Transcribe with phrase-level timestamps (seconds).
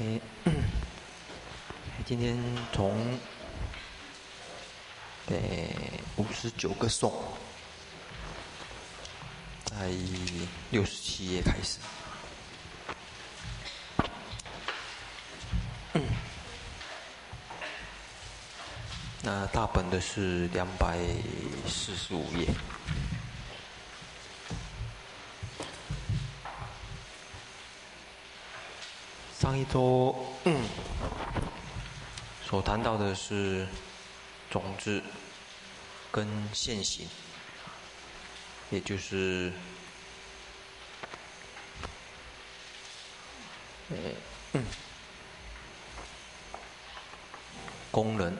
[0.00, 0.20] 诶，
[2.06, 2.38] 今天
[2.72, 3.18] 从
[5.26, 5.74] 诶
[6.16, 7.12] 五十九个颂，
[9.64, 9.90] 在
[10.70, 11.78] 六十七页开始。
[19.22, 20.96] 那大本的是两百
[21.66, 22.46] 四十五页。
[29.58, 30.14] 一周，
[30.44, 30.68] 嗯，
[32.44, 33.66] 所谈到的是
[34.48, 35.02] 种子
[36.12, 37.08] 跟现行，
[38.70, 39.52] 也就是，
[44.52, 44.64] 嗯，
[47.90, 48.36] 功能。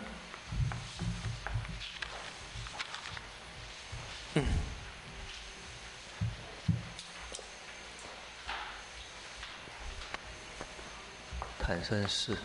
[11.60, 12.36] 产生识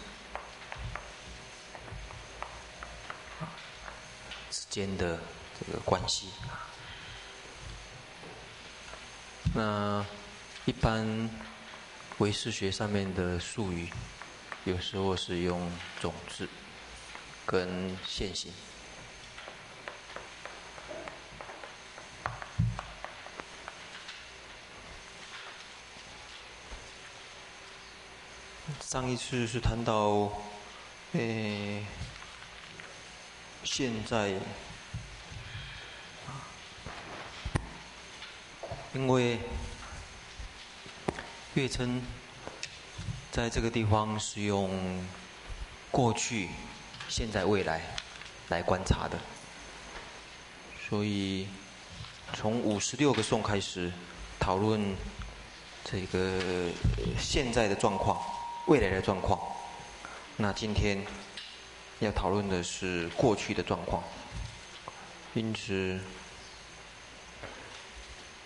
[4.50, 5.20] 之间的
[5.60, 6.30] 这个关系。
[9.54, 10.05] 那
[10.63, 11.30] 一般
[12.20, 13.90] 唯识学上面的术语，
[14.63, 15.70] 有时候是用
[16.00, 16.48] 种子
[17.46, 18.50] 跟现行。
[28.94, 30.32] 上一次是谈到，
[31.13, 31.84] 诶、
[33.63, 34.32] 现在，
[38.94, 39.40] 因为
[41.55, 42.00] 月称
[43.32, 45.04] 在这个地方是用
[45.90, 46.50] 过去、
[47.10, 47.82] 现在、未来
[48.50, 49.18] 来观察的，
[50.88, 51.48] 所以
[52.35, 53.91] 从五十六个颂开始
[54.40, 54.96] 讨论
[55.84, 56.70] 这个
[57.20, 58.22] 现在的状况。
[58.68, 59.38] 未来的状况，
[60.38, 61.06] 那今天
[62.00, 64.02] 要讨论的是过去的状况。
[65.34, 66.00] 因此，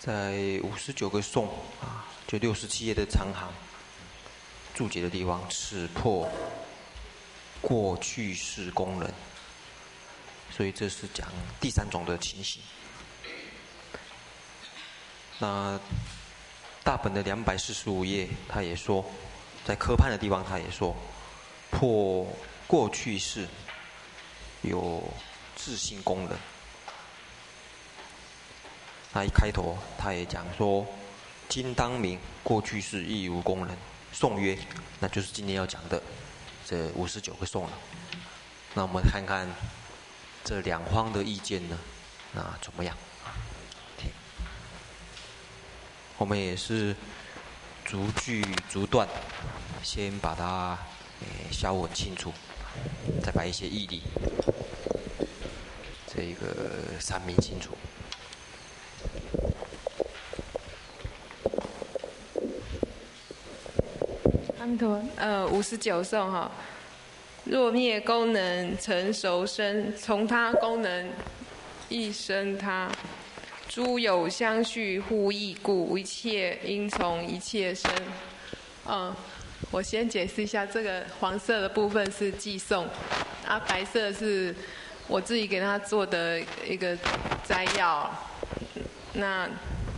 [0.00, 1.46] 在五十九个颂
[1.80, 3.48] 啊，就六十七页的长行
[4.74, 6.28] 注解的地方，此破
[7.60, 9.08] 过去式功能。
[10.50, 11.28] 所以这是讲
[11.60, 12.60] 第三种的情形。
[15.38, 15.78] 那
[16.82, 19.04] 大本的两百四十五页，他也说。
[19.64, 20.96] 在科判的地方，他也说
[21.70, 22.26] 破
[22.66, 23.46] 过去式
[24.62, 25.02] 有
[25.54, 26.36] 自性功能。
[29.12, 30.86] 那一开头，他也讲说，
[31.48, 33.76] 今当明过去式亦无功能。
[34.12, 34.58] 颂曰，
[35.00, 36.02] 那就是今天要讲的
[36.64, 37.70] 这五十九个颂了。
[38.74, 39.46] 那我们看看
[40.44, 41.78] 这两方的意见呢，
[42.32, 42.96] 那怎么样？
[46.16, 46.96] 我们也是。
[47.88, 49.08] 逐句逐段，
[49.82, 50.76] 先把它
[51.20, 52.30] 诶消稳清楚，
[53.24, 54.02] 再把一些义理
[56.06, 57.70] 这个阐明清楚。
[64.60, 66.50] 阿弥陀，呃，五十九颂哈，
[67.44, 71.10] 若灭功能成熟生，从他功能
[71.88, 72.90] 一生他。
[73.78, 77.88] 诸有相续互异故，一切应从一切生。
[78.84, 79.14] 嗯，
[79.70, 82.88] 我先解释一下，这个黄色的部分是寄送，
[83.46, 84.52] 啊，白色是
[85.06, 86.98] 我自己给他做的一个
[87.44, 88.12] 摘要。
[89.12, 89.48] 那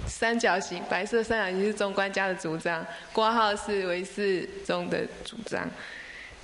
[0.06, 5.66] 三角形，白色三角形是中观家的主张，括号是唯识宗的主张。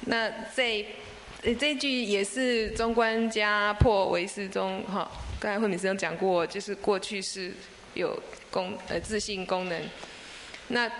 [0.06, 0.86] 那这
[1.60, 5.10] 这句也是中观家破唯识宗哈。
[5.46, 7.52] 刚才慧敏师兄讲过，就是过去是
[7.94, 8.20] 有
[8.50, 9.80] 功呃自信功能，
[10.66, 10.90] 那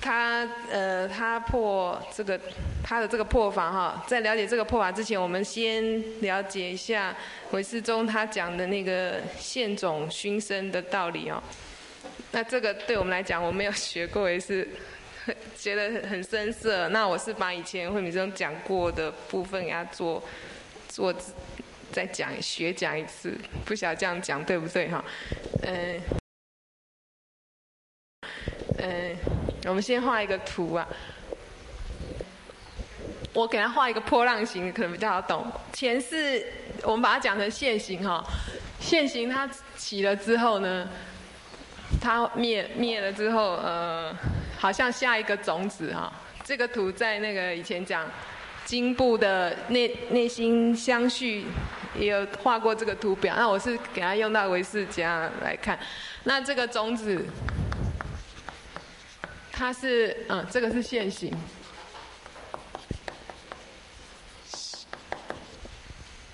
[0.00, 2.40] 他呃他破这个
[2.82, 7.14] 他的这个破法哈，在了解这个破法之前，我们先了解一下
[7.50, 11.42] 韦世忠他讲的那个现种熏生的道理哦。
[12.32, 14.66] 那这个对我们来讲，我没有学过，也是
[15.54, 16.88] 觉得很生涩。
[16.88, 20.22] 那我是把以前慧敏师兄讲过的部分给他做
[20.88, 21.14] 做。
[21.92, 25.04] 再讲学讲一次，不晓得这样讲对不对哈？
[25.62, 26.00] 嗯
[28.78, 29.16] 嗯，
[29.66, 30.88] 我们先画一个图啊。
[33.32, 35.46] 我给他画一个波浪形，可能比较好懂。
[35.72, 36.44] 前世
[36.82, 38.24] 我们把它讲成现形哈，
[38.80, 40.88] 现形它起了之后呢，
[42.00, 44.12] 它灭灭了之后，呃，
[44.58, 46.12] 好像下一个种子哈。
[46.42, 48.10] 这个图在那个以前讲
[48.70, 51.44] 经部的内内心相续
[51.98, 55.76] 也有画过这个图表那我是给他用到维世家来看。
[56.22, 57.26] 那这个种子
[59.50, 61.36] 它是嗯这个是线形。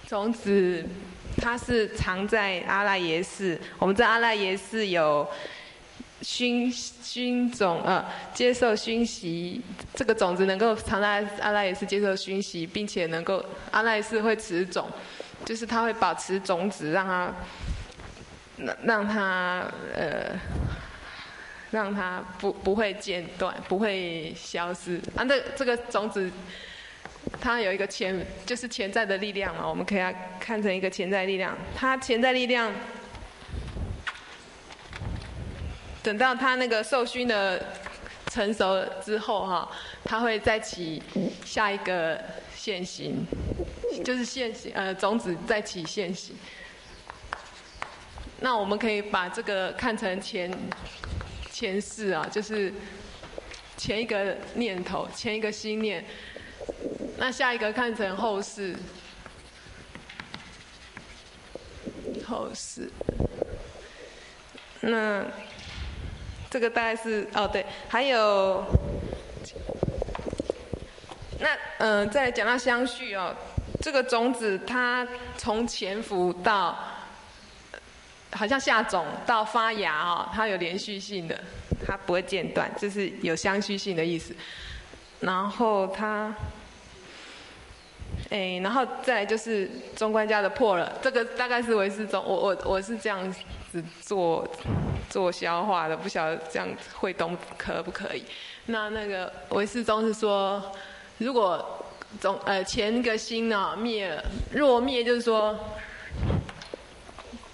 [0.07, 0.85] 种子
[1.39, 5.27] 它是藏在阿赖耶市我们在阿赖耶市有
[6.23, 8.05] 熏熏种，呃，
[8.35, 9.61] 接受熏习。
[9.95, 14.89] 这个种子能够藏在阿赖耶识接受熏习，并且能够阿赖耶识会持种，
[15.45, 17.35] 就是它会保持种子，让它，
[18.57, 20.39] 让让它呃，
[21.71, 25.01] 让它不不会间断，不会消失。
[25.15, 26.31] 啊，这这个种子。
[27.41, 31.59] 它有一个潜，就是潜在的力量嘛，我们可以看成一个潜在力量。
[31.77, 32.73] 它潜在力量，
[36.07, 37.61] 等到它那个受熏的
[38.31, 39.69] 成熟之后哈，
[40.05, 41.03] 它会再起
[41.45, 42.17] 下一个
[42.55, 43.27] 现行，
[44.05, 46.37] 就是现行呃种子再起现行。
[48.39, 50.49] 那我们可以把这个看成前
[51.51, 52.73] 前世啊，就是
[53.77, 56.05] 前一个念头，前一个心念。
[57.17, 58.77] 那下一个看成后世，
[62.29, 62.93] 后世。
[64.83, 65.25] 那
[66.51, 68.65] 这个大概是哦对，还有，
[71.41, 71.49] 那
[71.79, 73.35] 嗯、呃，再讲到相续哦，
[73.81, 75.07] 这个种子它
[75.37, 76.77] 从潜伏到，
[78.33, 81.39] 好像下种到发芽哦，它有连续性的，
[81.87, 84.35] 它不会间断，这是有相续性的意思。
[85.21, 86.35] 然后它。
[88.31, 93.35] 哎，然后再来就是中观家的破了，这个大概是唯识宗，我我我是这样
[93.83, 94.47] 子做
[95.11, 98.25] 做消化的，不晓得这样会懂可不可以？
[98.67, 100.63] 那那个唯识宗是说，
[101.19, 101.85] 如果
[102.21, 105.59] 总呃前个心呢、灭了，若灭就是说，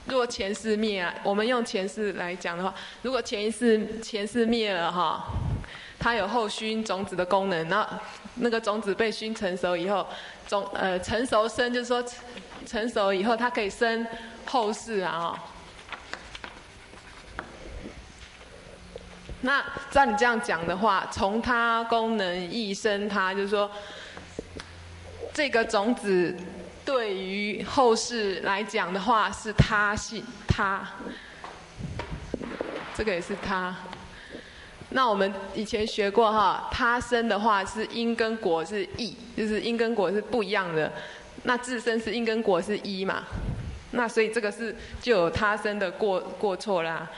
[0.06, 5.24] 若前世灭啊，我们用前世来讲的话，如果前一世前世灭了哈，
[5.98, 8.00] 它有后熏种子的功能，那
[8.36, 10.06] 那个种子被熏成熟以后。
[10.48, 12.04] 种呃成熟生就是说，
[12.66, 14.06] 成熟以后它可以生
[14.44, 15.42] 后世啊。
[19.44, 23.68] 那照你这样讲的话，从他功能异生他，就是说，
[25.34, 26.34] 这个种子
[26.84, 30.88] 对于后世来讲的话是他性他，
[32.94, 33.74] 这个也是他。
[34.90, 40.92] 那我们以前学过哈，他生的话是因跟果是异，就是因跟果是不一样的。
[41.42, 43.24] 那自身是因跟果是一嘛，
[43.90, 47.10] 那所以这个是就有他生的过过错啦。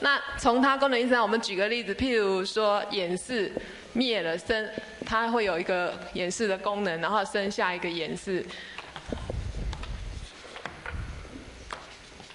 [0.00, 3.50] 那从他功能意义上，我们举个例子，譬如说演示
[3.94, 4.68] 灭了生，
[5.06, 8.44] 它会有一个演示的功能，然后生下一个演示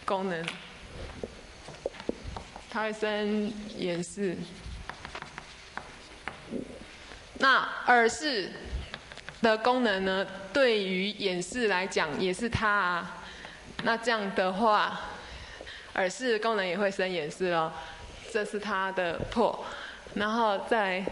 [0.06, 0.46] 功能。
[2.70, 4.36] 它会生演示，
[7.38, 8.50] 那耳识
[9.42, 10.26] 的功能呢？
[10.54, 13.18] 对于演示来讲也是它啊。
[13.84, 15.02] 那这样的话，
[15.96, 17.72] 耳识的功能也会生眼识哦。
[18.32, 19.66] 这是它的破，
[20.16, 21.04] 然后再，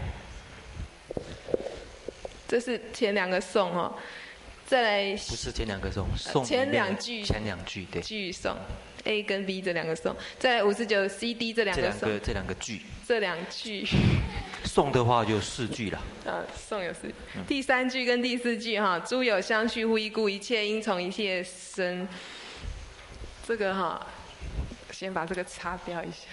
[2.48, 3.94] 这是前两个颂哦。
[4.66, 8.00] 再来，不是前两个颂，颂前两句，前两句对。
[8.00, 8.56] 句颂。
[9.04, 13.86] A 跟 B 这两个颂，在五十九 C D 这两个颂，这两个这两个句，这两句，
[14.62, 15.98] 送的话就四句了。
[16.26, 22.06] 啊，颂有四，嗯、第三句跟第四句哈，诸有相续乎一故，一切因从一切生。
[23.48, 24.06] 这个哈，
[25.00, 26.28] 先把这个擦掉一下。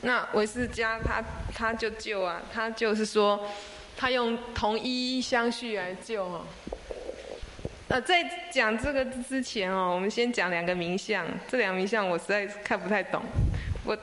[0.00, 1.22] 那唯识家他
[1.54, 3.46] 他就救啊，他就是说，
[3.94, 6.46] 他用同一相续来救哦。
[7.88, 11.26] 呃，在讲这个之前哦，我们先讲两个名相。
[11.46, 13.22] 这两个名相我实在是看不太懂，
[13.84, 13.94] 我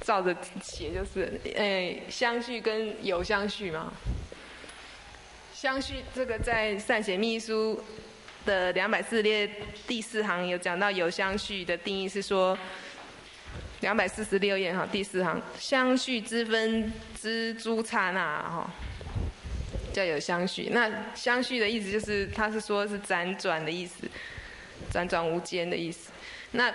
[0.00, 3.92] 照着写就是，诶，相续跟有相续嘛。
[5.52, 7.76] 相续这个在《善写秘书》
[8.44, 9.48] 的两百四十列
[9.86, 12.56] 第四行有讲到有相续的定义是说，
[13.80, 18.70] 两百四十六页哈第四行，相续之分之诸刹那哈。
[19.92, 24.08] 叫有相续，那相续的意思就是，他是说是辗转的意思，
[24.92, 26.12] 辗转无间的意思。
[26.52, 26.72] 那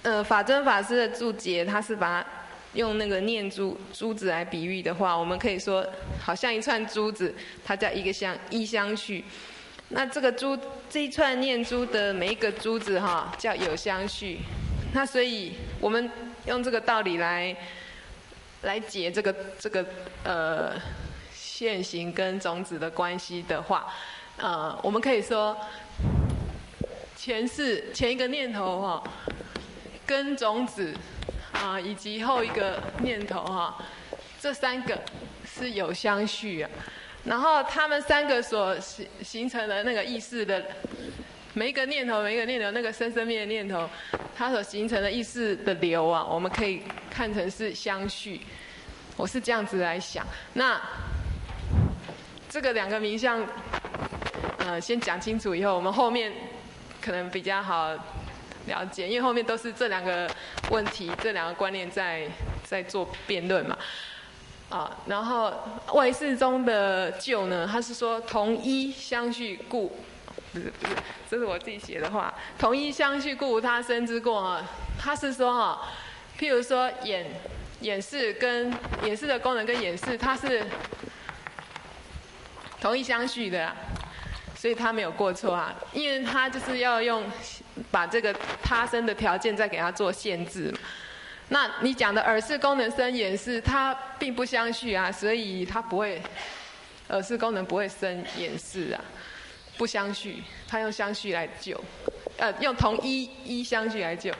[0.00, 2.26] 呃，法真法师的注解，他是把
[2.72, 5.86] 用那个念珠珠子来比喻的话，我们可以说，
[6.18, 9.22] 好像一串珠子，它叫一个相一相续。
[9.88, 10.58] 那这个珠
[10.90, 14.40] 这一串念珠的每一个珠子哈，叫有相续。
[14.92, 16.10] 那所以我们
[16.46, 17.56] 用这个道理来
[18.62, 19.84] 来解这个这个
[20.24, 20.72] 呃。
[21.48, 23.86] 现行跟种子的关系的话，
[24.36, 25.56] 呃，我们可以说，
[27.16, 29.02] 前世前一个念头哈，
[30.04, 30.94] 跟种子
[31.52, 33.78] 啊，以及后一个念头哈，
[34.38, 35.00] 这三个
[35.46, 36.70] 是有相续啊。
[37.26, 40.64] 然后他们三个所形形成的那个意识的
[41.54, 43.88] 每一个念头，每一个念头，那个生生灭的念头，
[44.36, 48.40] 它所形成的意识的流啊，我们可以看成是相续。
[49.16, 50.24] 我是这样子来想。
[50.52, 50.80] 那
[52.48, 53.44] 这个两个名相，
[54.58, 56.32] 呃，先讲清楚以后，我们后面
[57.00, 57.88] 可能比较好
[58.66, 60.30] 了解，因为后面都是这两个
[60.70, 62.28] 问题，这两个观念在
[62.62, 63.76] 在做辩论嘛。
[64.68, 65.52] 啊，然后
[65.94, 69.96] 唯识中的究呢，他是说同一相续故，
[70.52, 70.94] 不是不是，
[71.30, 74.68] 这是我自己写的话，同一相续故他生之过啊。
[74.98, 75.82] 他是说啊，
[76.38, 77.26] 譬如说眼
[77.80, 78.72] 眼识跟
[79.04, 80.64] 眼识的功能跟眼识，它是
[82.80, 83.72] 同一相续的，
[84.56, 87.24] 所以他没有过错啊，因为他就是要用
[87.90, 90.78] 把这个他生的条件再给他做限制嘛。
[91.48, 96.20] 那你讲的耳识功能生眼识，它并不相续啊，所以它不会，
[97.08, 99.00] 耳识功能不会生眼识啊，
[99.76, 101.80] 不相续，它用相续来救，
[102.36, 104.32] 呃，用同一一相续来救，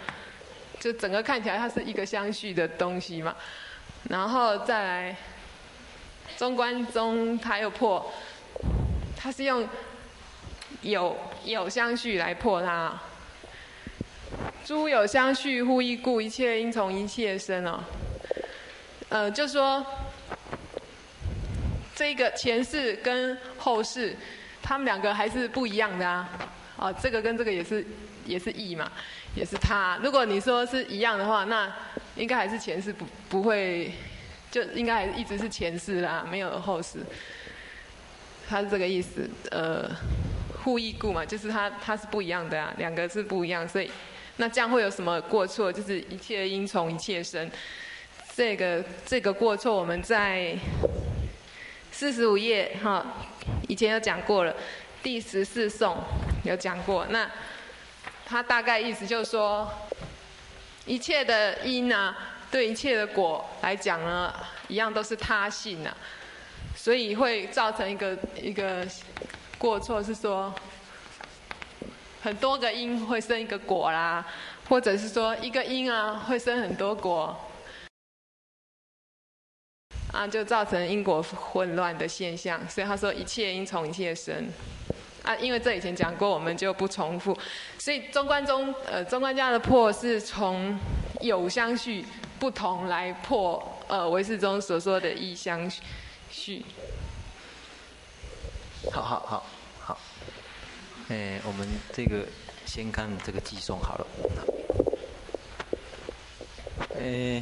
[0.80, 3.36] 就整个看起来它是一个相续的东西嘛，
[4.10, 5.16] 然后再来，
[6.36, 8.12] 中观中它又破，
[9.16, 9.68] 它是用
[10.82, 13.00] 有有相续来破它。
[14.64, 17.84] 诸有相续，互异故，一切因从一切生哦。
[19.08, 19.86] 呃，就说
[21.94, 24.16] 这个前世跟后世，
[24.60, 26.28] 他们两个还是不一样的啊。
[26.76, 27.86] 哦，这个跟这个也是
[28.24, 28.90] 也是异嘛，
[29.36, 29.98] 也是他。
[30.02, 31.72] 如果你说是一样的话，那
[32.16, 33.92] 应该还是前世不不会，
[34.50, 36.98] 就应该还一直是前世啦，没有后世。
[38.48, 39.88] 他是这个意思，呃，
[40.64, 43.88] 互异故嘛，就是他他是不一样的啊，两个是不一样，所以。
[44.38, 45.72] 那这样会有什么过错？
[45.72, 47.50] 就是一切因从一切生，
[48.34, 50.54] 这个这个过错我们在
[51.90, 53.06] 四十五页哈，
[53.66, 54.54] 以前有讲过了，
[55.02, 55.96] 第十四颂
[56.44, 57.06] 有讲过。
[57.06, 57.30] 那
[58.26, 59.70] 他大概意思就是说，
[60.84, 62.14] 一切的因啊，
[62.50, 64.34] 对一切的果来讲呢，
[64.68, 65.96] 一样都是他性啊，
[66.76, 68.86] 所以会造成一个一个
[69.56, 70.54] 过错是说。
[72.26, 74.26] 很多个因会生一个果啦，
[74.68, 77.38] 或者是说一个因啊会生很多果，
[80.12, 82.68] 啊就造成因果混乱的现象。
[82.68, 84.44] 所以他说一切因从一切生，
[85.22, 87.38] 啊因为这以前讲过，我们就不重复。
[87.78, 90.76] 所以中观中呃中观家的破是从
[91.20, 92.04] 有相续
[92.40, 95.70] 不同来破呃唯识中所说的异相
[96.28, 96.64] 续。
[98.90, 99.46] 好好好。
[101.08, 102.26] 哎，我们这个
[102.64, 104.06] 先看这个寄送好了。
[106.98, 107.40] 哎，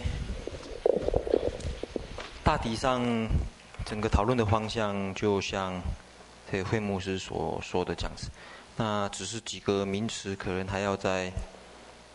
[2.43, 3.03] 大体上
[3.87, 5.81] 整个讨论的方向就像
[6.53, 8.29] 这个慧牧师所说的这样子。
[8.77, 11.33] 那只是几个名词，可能还要在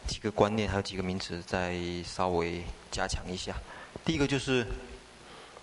[0.05, 3.55] 几个观念，还有几个名词再稍微加强一下。
[4.05, 4.67] 第一个就是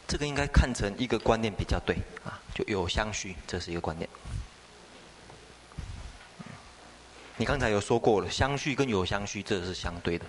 [0.08, 4.08] 这个应该看成一个观念比较对啊，就有相续，这是一个观念。
[7.38, 10.24] 你刚才有说过了，相续跟有相续这是相对的，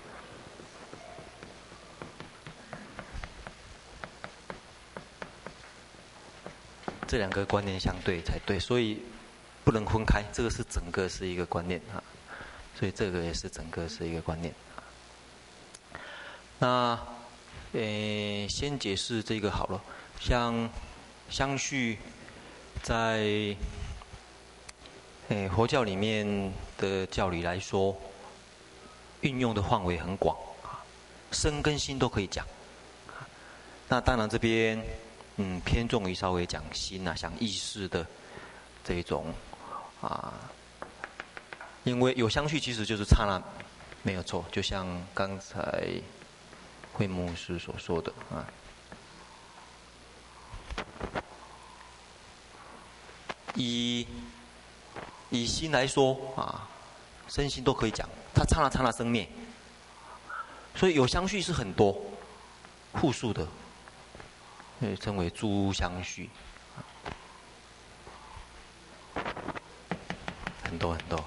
[7.08, 9.02] 这两个观念相对才对，所以
[9.64, 10.22] 不能分开。
[10.34, 12.04] 这个是整个是一个观念啊，
[12.78, 14.54] 所以这个也是整个是一个观念。
[16.60, 17.00] 那
[17.72, 19.82] 呃，先解释这个好了，
[20.20, 20.70] 像
[21.30, 22.00] 相续
[22.84, 23.56] 在。
[25.30, 27.94] 诶，佛教里面的教理来说，
[29.20, 30.80] 运用的范围很广啊，
[31.34, 32.46] 身跟心都可以讲。
[33.90, 34.82] 那当然这边，
[35.36, 38.08] 嗯，偏重于稍微讲心啊，讲意识的
[38.86, 39.26] 这种
[40.00, 40.34] 啊，
[41.84, 43.44] 因为有相续其实就是刹那，
[44.04, 44.46] 没有错。
[44.50, 45.92] 就像刚才
[46.94, 48.48] 慧牧师所说的啊，
[53.56, 54.08] 一。
[55.30, 56.68] 以心来说啊，
[57.28, 59.28] 身心都可以讲，它刹那刹那生灭，
[60.76, 61.98] 所以有相续是很多，
[62.94, 63.46] 复数的，
[64.80, 66.30] 所以称为诸相续，
[70.64, 71.22] 很多很多，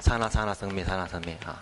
[0.00, 1.58] 刹那刹那生灭，刹那生灭啊，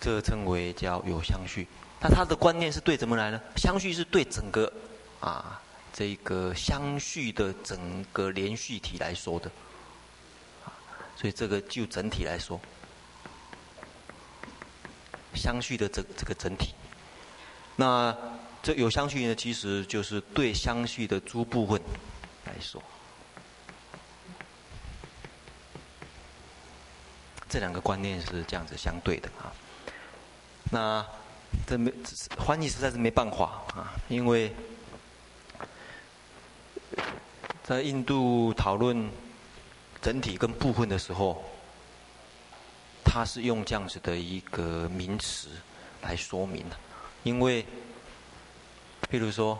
[0.00, 1.66] 这称为叫有相续。
[2.00, 3.40] 那他的观念是对怎么来呢？
[3.56, 4.72] 相续是对整个
[5.18, 5.60] 啊。
[5.92, 9.50] 这个相续的整个连续体来说的，
[11.16, 12.58] 所以这个就整体来说，
[15.34, 16.74] 相续的这这个整体，
[17.76, 18.16] 那
[18.62, 21.80] 这有相续呢，其实就是对相续的诸部分
[22.46, 22.82] 来说，
[27.48, 29.28] 这两个观念是这样子相对的。
[29.38, 29.52] 啊。
[30.70, 31.04] 那
[31.66, 31.92] 这没
[32.46, 34.54] 翻译实在是没办法啊，因为
[37.62, 39.08] 在印度讨论
[40.00, 41.44] 整体跟部分的时候，
[43.04, 45.48] 他是用这样子的一个名词
[46.02, 46.76] 来说明的，
[47.22, 47.62] 因为，
[49.10, 49.58] 譬如说，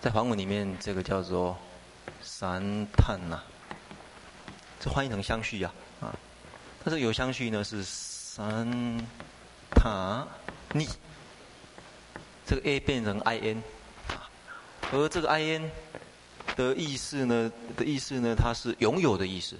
[0.00, 1.56] 在梵文里面这个叫做
[2.20, 3.40] 三叹呐，
[4.80, 6.12] 这翻译成相续呀啊，
[6.84, 8.66] 但是有相续呢是三
[9.70, 10.26] 塔
[10.72, 10.88] 尼，
[12.44, 13.62] 这个 a 变成 i n，
[14.90, 15.70] 而这个 i n
[16.56, 19.56] 的意思呢的意思呢，它是拥有的意思，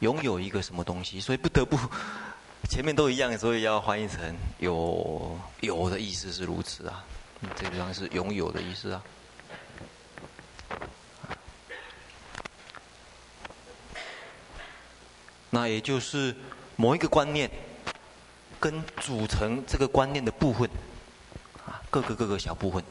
[0.00, 1.78] 拥有一个什么东西，所以不得不。
[2.70, 7.04] 前面都一样，所以要翻译成有有的意思是如此啊，
[7.54, 9.02] 这个地方是拥有的意思啊。
[15.50, 16.34] 那也就是
[16.76, 17.50] 某一个观念
[18.58, 20.68] 跟组成这个观念的部分
[21.66, 22.82] 啊，各个各个小部分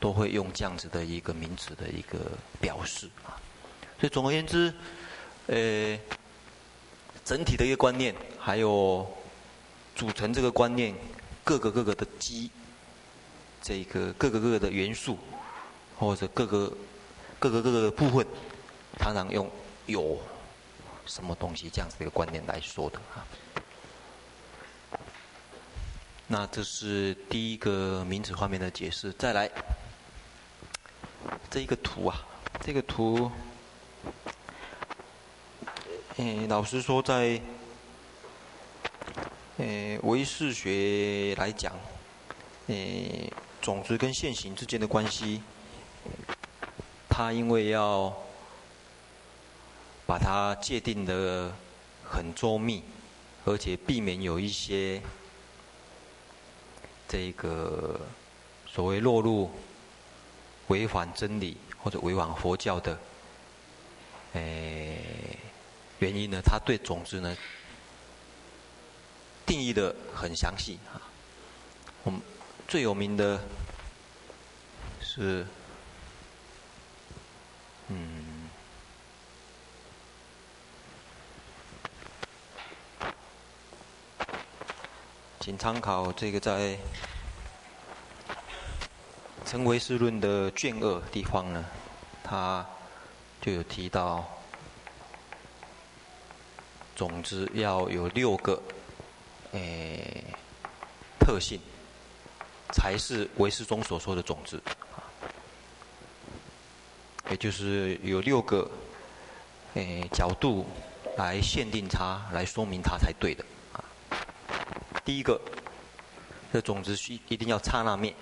[0.00, 2.18] 都会用这样子的一个名词的一个
[2.60, 3.38] 表示啊。
[4.00, 4.74] 所以总而言之，
[5.46, 5.98] 呃。
[7.22, 9.06] 整体的一个观念，还有
[9.94, 10.92] 组成这个观念
[11.44, 12.50] 各个各个的基，
[13.62, 15.16] 这个各个各个的元素，
[15.96, 16.72] 或者各个
[17.38, 18.26] 各个各个的部分，
[18.98, 19.48] 常常用
[19.86, 20.18] 有
[21.06, 23.22] 什么东西这样子的一个观念来说的啊。
[26.26, 29.12] 那这是第一个名词方面的解释。
[29.12, 29.48] 再来，
[31.50, 32.26] 这一个图啊，
[32.60, 33.30] 这个图。
[36.16, 37.40] 诶，老实说，在
[39.58, 41.72] 诶唯识学来讲，
[42.66, 45.42] 诶种子跟现行之间的关系，
[47.08, 48.14] 它因为要
[50.06, 51.52] 把它界定得
[52.04, 52.82] 很周密，
[53.44, 55.00] 而且避免有一些
[57.08, 58.00] 这个
[58.66, 59.50] 所谓落入
[60.70, 62.98] 违反真理或者违反佛教的，
[64.32, 65.36] 诶。
[65.98, 66.40] 原因呢？
[66.42, 67.36] 他对种子呢
[69.44, 70.96] 定义的很详细啊。
[72.04, 72.18] 我们
[72.66, 73.38] 最有名的
[74.98, 75.46] 是，
[77.88, 78.48] 嗯，
[85.40, 86.52] 请参考这个在
[89.50, 91.64] 《成唯识论》的卷二地方呢，
[92.22, 92.64] 他
[93.40, 94.24] 就有提到。
[96.94, 98.62] 种子要有六个，
[99.50, 100.22] 诶，
[101.18, 101.58] 特性，
[102.72, 104.62] 才是唯识中所说的种子，
[107.28, 108.70] 也就是有六个，
[109.74, 110.64] 诶，角度
[111.16, 113.82] 来限定它，来说明它才对的啊。
[115.04, 115.40] 第一个，
[116.52, 118.14] 这种子需一定要刹那灭。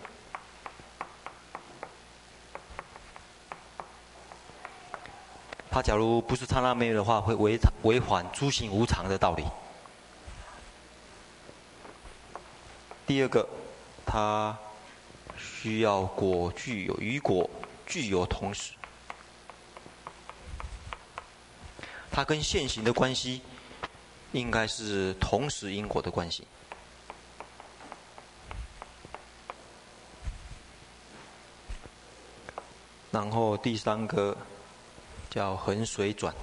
[5.70, 9.44] 他假如不是刹那灭的话，会违违反诸行无常的道理。
[13.06, 13.46] 第二个，
[14.04, 14.56] 他
[15.36, 17.48] 需要果具有与果
[17.86, 18.72] 具有同时，
[22.10, 23.42] 它跟现行的关系
[24.32, 26.46] 应该是同时因果的关系。
[33.10, 34.36] 然后第三个。
[35.38, 36.34] 叫横水转，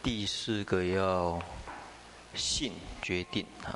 [0.00, 1.42] 第四个要
[2.32, 3.74] 信决定啊。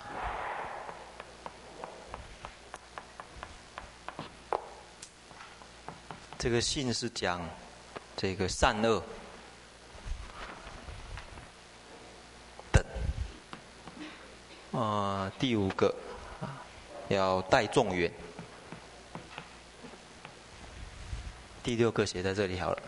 [6.38, 7.44] 这个信是讲
[8.16, 9.02] 这个善恶
[12.70, 12.86] 等
[14.70, 15.32] 啊。
[15.36, 15.92] 第五个。
[17.08, 18.10] 要带众远，
[21.62, 22.82] 第六个写在这里好了。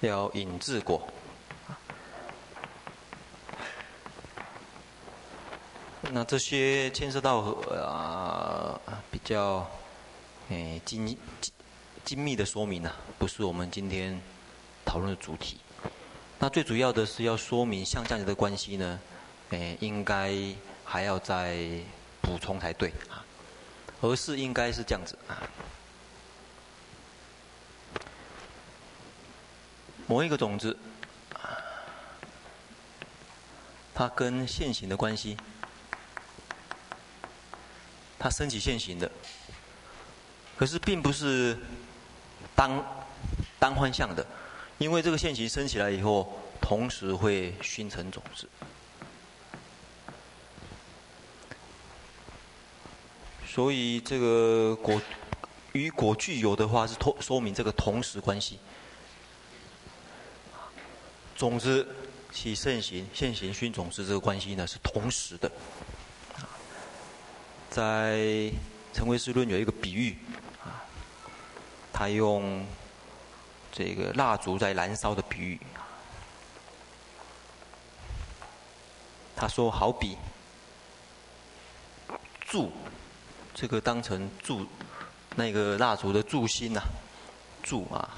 [0.00, 1.08] 要引自果，
[6.12, 7.38] 那这些牵涉到
[7.80, 8.78] 啊
[9.10, 9.66] 比较
[10.50, 11.16] 诶精
[12.04, 14.20] 精密的说明呢、不是我们今天
[14.84, 15.58] 讨论的主题。
[16.38, 19.00] 那最主要的是要说明像这样子的关系呢，
[19.50, 20.34] 诶应该
[20.84, 21.56] 还要再。
[22.24, 23.24] 补充才对啊，
[24.00, 25.42] 而是应该是这样子啊。
[30.06, 30.76] 某一个种子，
[33.94, 35.36] 它跟现行的关系，
[38.18, 39.10] 它升起现行的，
[40.58, 41.56] 可是并不是
[42.54, 42.70] 单
[43.58, 44.26] 单方向的，
[44.78, 48.48] 因为这个现行升起来以后，同时会熏成种子，
[53.54, 55.00] 所以这个果
[55.74, 58.58] 与果具有的话是说说明这个同时关系。
[61.36, 61.86] 种子
[62.32, 65.48] 起现行，现行熏种子这个关系呢是同时的。
[67.70, 68.16] 在
[68.92, 70.18] 《成唯识论》有一个比喻，
[70.64, 70.82] 啊，
[71.92, 72.66] 他用
[73.70, 75.60] 这个蜡烛在燃烧的比喻，
[79.36, 80.16] 他说好比
[82.40, 82.72] 柱，
[83.54, 84.66] 这个当成柱，
[85.36, 86.82] 那个蜡烛的柱心呐，
[87.62, 88.10] 柱啊。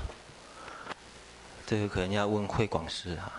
[1.66, 3.30] 这个可能要问慧广师哈。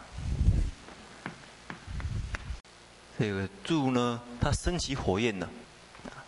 [3.18, 5.50] 这个柱呢，它升起火焰呢，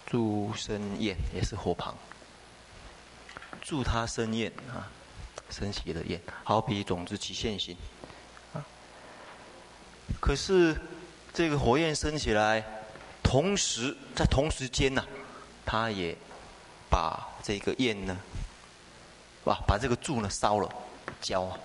[0.08, 1.95] 柱生焰也是火旁。
[3.62, 4.89] 柱它生焰啊，
[5.51, 7.77] 升起的焰，好比种子起现行。
[8.53, 8.65] 啊，
[10.19, 10.75] 可是
[11.32, 12.65] 这个火焰升起来，
[13.21, 15.05] 同时在同时间呢，
[15.71, 16.17] 他也
[16.89, 18.17] 把这个焰呢，
[19.43, 20.67] 哇，把这个柱呢烧了，
[21.21, 21.60] 焦啊。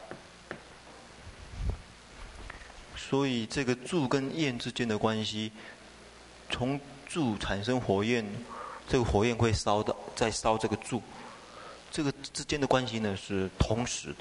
[2.95, 5.51] 所以这个柱跟焰之间的关系，
[6.51, 8.23] 从柱产生火焰，
[8.87, 11.03] 这个火焰会烧到再烧这个柱，
[11.91, 14.17] 这个之间的关系呢是同时的。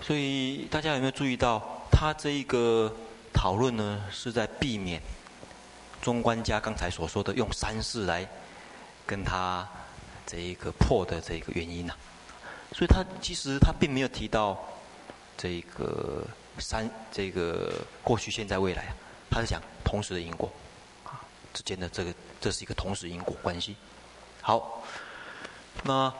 [0.00, 2.90] 所以大家有没有注意到，他这一个
[3.30, 5.02] 讨论呢是在避免
[6.02, 8.28] 中观家刚才所说的用三世来
[9.06, 9.66] 跟他
[10.26, 12.74] 这一个破的这个原因呢、啊？
[12.74, 14.58] 所以他其实他并没有提到。
[15.40, 16.26] 这个
[16.58, 18.92] 三，这个过去、现在、未来啊，
[19.30, 20.50] 他是讲同时的因果
[21.04, 21.22] 啊
[21.54, 23.76] 之间的这个，这是一个同时因果关系。
[24.42, 24.82] 好，
[25.84, 26.12] 那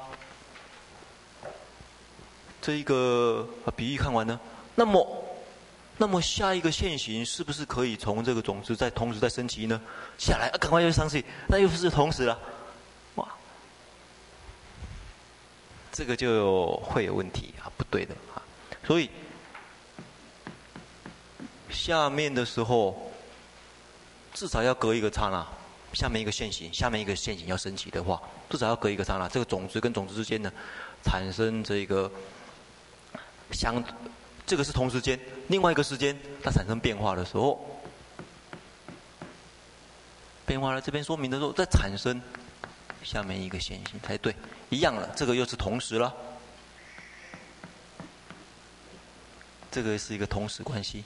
[2.63, 4.39] 这一个比喻看完呢，
[4.77, 5.18] 那么，
[6.01, 9.81] 那么下一个现行是不是可以从这个种子再同时再升级呢？
[10.17, 12.39] 下来啊，赶快又上去，那又不是同时了，
[13.17, 13.29] 哇，
[15.91, 18.41] 这个就会有问题啊，不对的啊。
[18.87, 19.11] 所以
[21.69, 23.13] 下面的时候，
[24.33, 25.45] 至少要隔一个刹那，
[25.95, 30.53] 下面一个现行，下面一个现行要升级的话，至少要隔一个刹那，这个种子跟种子之间呢，
[31.03, 32.09] 产生这个
[33.51, 33.83] 相，
[34.49, 37.83] 这个是同时间，另外一个时间它产生变化的时候，
[40.47, 42.19] 变化了这边说明的时候再产生
[43.05, 44.35] 下面一个现行才对，
[44.71, 46.17] 一样了，这个又是同时了。
[49.71, 51.05] 这个是一个同时关系，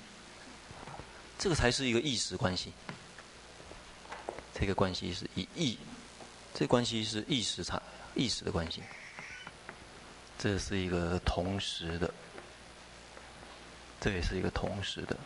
[1.36, 2.72] 这个才是一个意识关系。
[4.54, 5.76] 这个关系是以意，
[6.54, 7.82] 这关系是意识差
[8.14, 8.80] 意识的关系。
[10.38, 12.14] 这是一个同时的，
[14.02, 15.16] 这也是一个同时的。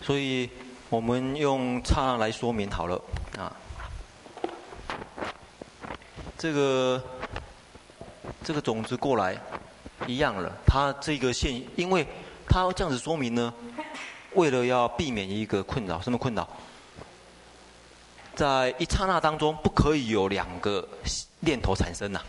[0.00, 0.48] 所以
[0.88, 2.98] 我们用刹那来说明好了
[3.36, 3.52] 啊。
[6.38, 7.02] 这个
[8.42, 9.36] 这个种子过来。
[10.06, 12.06] 一样了，它这个现，因为
[12.46, 13.54] 它这样子说明呢，
[14.34, 16.46] 为了要避免一个困扰，什么困扰？
[18.34, 20.86] 在一刹那当中，不可以有两个
[21.40, 22.20] 念头产生呐、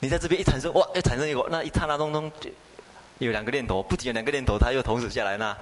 [0.00, 2.50] 你在这边一产生，哇，一产生一个，那一刹那当中就
[3.18, 5.56] 有两个念头，不仅有两个念头，它又同时下来，那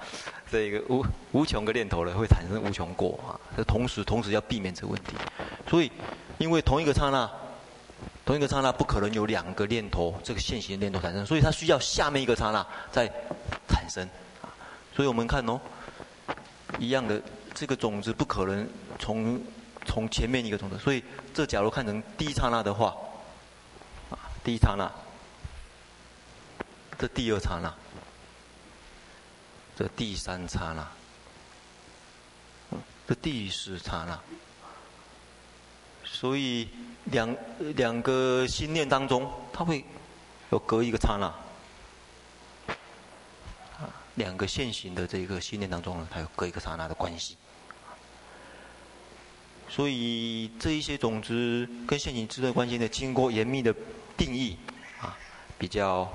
[0.51, 3.39] 这一个无无穷个念头了，会产生无穷果啊。
[3.55, 5.13] 这同时，同时要避免这个问题，
[5.69, 5.91] 所以
[6.37, 7.29] 因为同一个刹那。
[8.25, 13.07] 同一个刹那不可能有两个念头，这个现行的念头产生，所以它需要下面一个刹那再
[13.69, 14.05] 产生。
[14.93, 15.57] 所以我们看哦，
[16.77, 17.21] 一样的
[17.53, 18.67] 这个种子不可能
[18.99, 19.39] 从
[19.85, 21.01] 从前面一个种子，所以
[21.33, 22.93] 这假如看成第一刹那的话，
[24.47, 24.89] 第一刹那，
[26.97, 27.75] 这第二刹那，
[29.75, 30.87] 这第三刹那，
[33.05, 34.17] 这第四刹那，
[36.05, 36.69] 所以。
[37.09, 37.33] 两
[37.77, 39.85] 两个心念当中，它会
[40.49, 41.33] 有隔一个刹那，
[44.15, 47.37] 两个现行的这个心念当中呢，它有隔一个刹那的关系。
[49.69, 53.73] 所以这一些种子跟现行之间的关系呢，经过严密的
[54.17, 54.57] 定义，
[54.99, 55.15] 啊，
[55.57, 56.11] 比较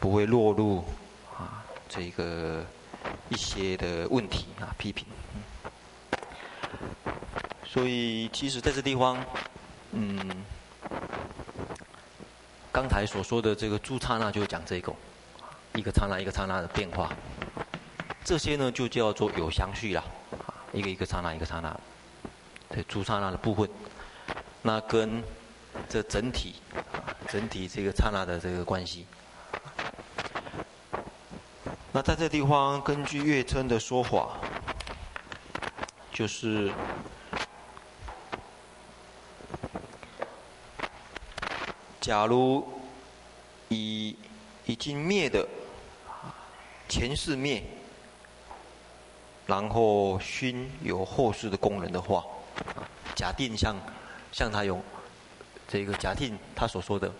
[0.00, 0.84] 不会落入
[1.34, 2.66] 啊这个
[3.28, 5.06] 一些的问题啊批评。
[7.64, 9.24] 所以其实在这地方。
[9.92, 10.18] 嗯，
[12.70, 14.92] 刚才所说的这个诸刹那就讲这个，
[15.74, 17.10] 一个刹那一个刹那的变化，
[18.22, 20.04] 这些呢就叫做有相续了，
[20.44, 21.74] 啊，一个一个刹那一个刹那，
[22.68, 23.70] 这诸刹那的部分，
[24.60, 25.22] 那跟
[25.88, 26.56] 这整体，
[27.28, 29.06] 整体这个刹那的这个关系。
[31.92, 34.38] 那在这地方，根据月称的说法，
[36.12, 36.70] 就是，
[42.00, 42.66] 假如
[43.68, 44.16] 已
[44.66, 45.48] 已经灭的
[46.88, 47.64] 前世灭，
[49.46, 52.24] 然后熏有后世的功能的话，
[53.14, 53.74] 假定像
[54.32, 54.78] 像他有
[55.68, 57.12] 这个假定他所说的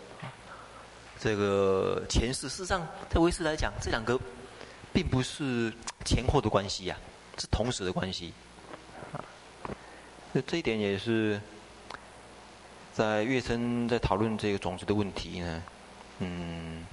[1.19, 4.19] 这个前世，事实上在唯识来讲，这两个。
[4.93, 5.71] 并不是
[6.07, 8.33] 前后的关系呀、啊，是同时的关系。
[10.33, 11.39] 那这一点也是
[12.95, 15.63] 在月生在讨论这个种子的问题呢。
[16.21, 16.87] 嗯，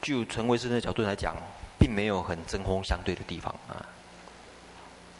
[0.00, 1.34] 就纯唯识的角度来讲，
[1.76, 3.84] 并没有很针锋相对的地方啊，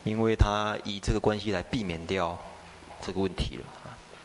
[0.05, 2.39] 因为他以这个关系来避免掉
[3.03, 3.65] 这个问题了。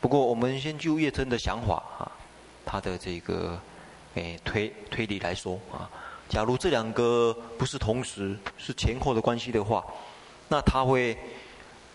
[0.03, 2.11] 不过我们先就叶真的想法啊，
[2.65, 3.57] 他的这个
[4.15, 5.89] 诶推推理来说啊。
[6.27, 9.81] 假如这两个不是同时，是前后的关系的话，
[10.49, 11.17] 那它会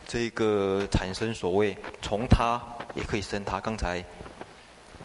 [0.06, 2.58] 这个产生所谓从他
[2.94, 3.60] 也可以生他。
[3.60, 4.02] 刚才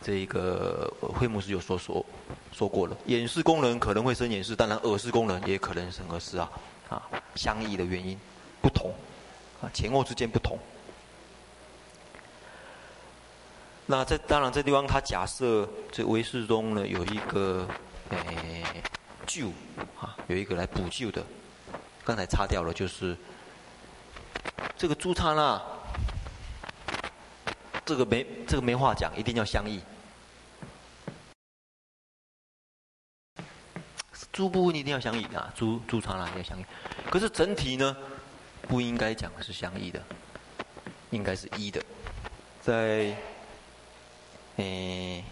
[0.01, 2.05] 这个惠牧师有说说
[2.53, 6.49] 说过了，眼识功能可能会生眼识，当然耳视功能也可能生耳视啊
[6.87, 7.03] 啊，
[7.35, 8.17] 相异的原因
[8.61, 8.93] 不同
[9.61, 10.57] 啊，前后之间不同。
[13.85, 17.67] 那这当然这地方他假设这唯识中呢有一个
[18.09, 18.63] 诶。
[19.25, 19.47] 救
[20.01, 21.23] 啊，有一个来补救的，
[22.03, 23.17] 刚才擦掉了，就是
[24.75, 25.61] 这个朱刹那，
[27.85, 29.81] 这个没这个没话讲，一定要相异。
[34.33, 36.65] 诸部分一定要相异啊，诸诸刹那一定要相异。
[37.09, 37.95] 可是整体呢，
[38.63, 40.03] 不应该讲是相异的，
[41.11, 41.81] 应该是一的。
[42.61, 43.15] 在
[44.57, 45.23] 诶，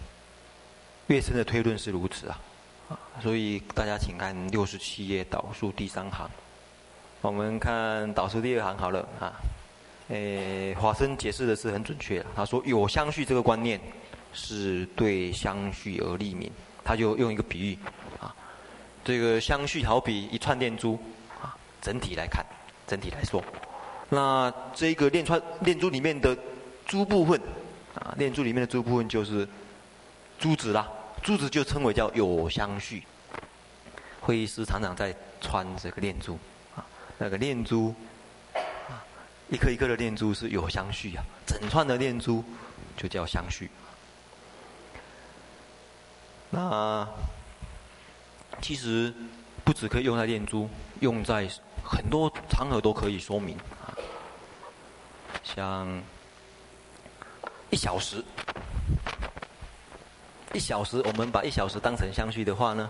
[1.08, 2.40] 月生的推论是如此啊。
[3.22, 6.30] 所以大家请看六十七页倒数第三行，
[7.22, 9.32] 我们看倒数第二行好了啊。
[10.10, 12.26] 诶，华生解释的是很准确的。
[12.36, 13.80] 他说有相续这个观念
[14.34, 16.52] 是对相续而立名，
[16.84, 17.78] 他就用一个比喻
[18.20, 18.36] 啊，
[19.06, 21.00] 这个相续好比一串念珠
[21.42, 22.46] 啊，整体来看，
[22.88, 23.42] 整体来说，
[24.10, 26.38] 那这个念串念珠里面的
[26.86, 27.40] 珠部分
[27.96, 29.48] 啊，念珠里面的珠部分就是
[30.40, 30.88] 珠子啦。
[31.22, 33.04] 珠子就称为叫有相续，
[34.22, 36.40] 会议师常常在穿这个念珠，
[36.76, 36.84] 啊，
[37.20, 37.94] 那个念珠，
[38.54, 39.06] 啊，
[39.50, 42.44] 一颗一颗的念珠是有相续啊，整串的念珠
[42.98, 43.70] 就叫相续。
[46.50, 47.08] 那
[48.62, 49.14] 其实
[49.64, 50.68] 不只可以用在念珠，
[51.02, 51.48] 用在
[51.84, 53.94] 很多场合都可以说明啊，
[55.44, 56.02] 像
[57.72, 58.24] 一小时。
[60.54, 62.90] 一小时，我们把一小时当成相续的话呢，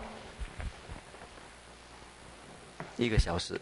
[2.98, 3.62] 一个小时，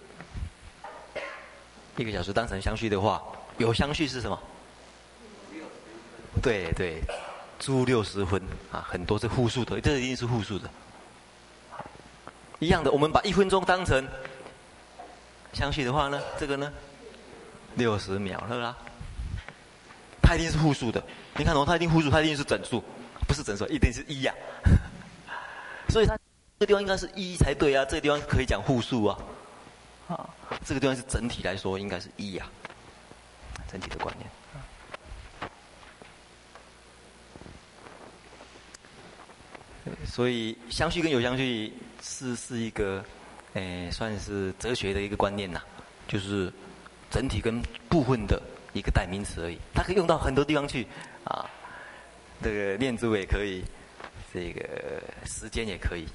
[1.98, 3.22] 一个小时当成相续的话，
[3.58, 4.40] 有相续是什么？
[6.42, 7.02] 对对，
[7.60, 8.42] 诸六十分。
[8.72, 10.70] 啊，很多是复数的，这一定是复数的。
[12.60, 14.08] 一样的，我们把一分钟当成
[15.52, 16.72] 相续的话呢，这个呢，
[17.76, 18.78] 六十秒了啦，
[20.30, 21.04] 它一定是复数的。
[21.38, 22.84] 你看哦，它一定复数，它一定是整数。
[23.28, 24.34] 不是整数，一定是一呀、
[25.26, 25.34] 啊。
[25.90, 26.16] 所以它
[26.60, 29.18] 这个地方应该是一才对啊，这个地方可以讲复数啊。
[30.08, 30.30] 啊，
[30.64, 32.46] 这个地方是整体来说应该是一呀、
[33.56, 34.30] 啊，整体的观念。
[40.06, 43.04] 所以相续跟有相续是是一个，
[43.54, 45.66] 诶，算是哲学的一个观念呐、啊，
[46.08, 46.54] 就是
[47.10, 48.40] 整体跟部分的
[48.74, 50.88] 一个代名词而已，它可以用到很多地方去
[51.24, 51.46] 啊。
[52.42, 53.64] 这个念珠也可以，
[54.34, 56.06] 这个时间也可以，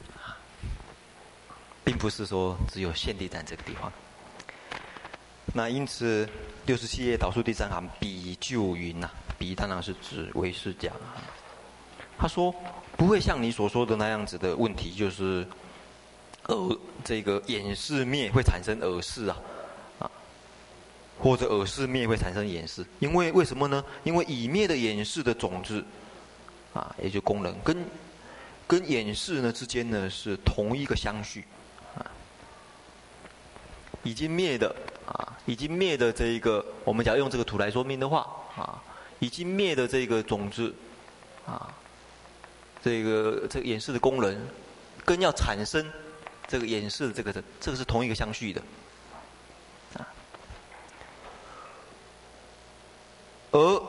[1.84, 3.92] 并不是说只有限定在这个地方。
[5.52, 6.28] 那因此
[6.64, 10.92] 六十七页倒数第三行，比就云呐，比当然是指唯识讲。
[12.16, 12.54] 他说
[12.96, 15.46] 不会像你所说的那样子的问题，就是
[16.46, 19.53] 耳这个眼识灭会产生耳识啊，啊，
[21.24, 23.82] 或者耳识灭会产生眼识，因为为什么呢？
[24.04, 25.82] 因为已灭的眼识的种子。
[26.74, 27.86] 啊，也就功能跟
[28.66, 31.44] 跟眼识呢之间呢是同一个相续，
[31.96, 32.02] 啊，
[34.02, 34.74] 已经灭的
[35.06, 38.82] 啊，已经灭的这一个，我们假如用这个图来说明的话，啊，
[39.20, 40.74] 已经灭的这个种子，
[41.46, 41.72] 啊，
[42.82, 44.36] 这个这个演示的功能，
[45.04, 45.88] 跟要产生
[46.48, 48.60] 这个演示的这个的，这个是同一个相续的。
[53.54, 53.82] 而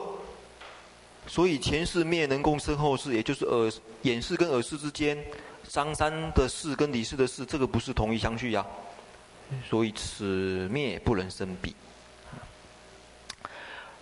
[1.26, 3.70] 所以前世灭能共生后世，也就是耳
[4.02, 5.18] 演示跟耳识之间，
[5.64, 8.64] 张三的识跟李四的识，这个不是同一相续呀。
[9.68, 11.74] 所以此灭不能生彼。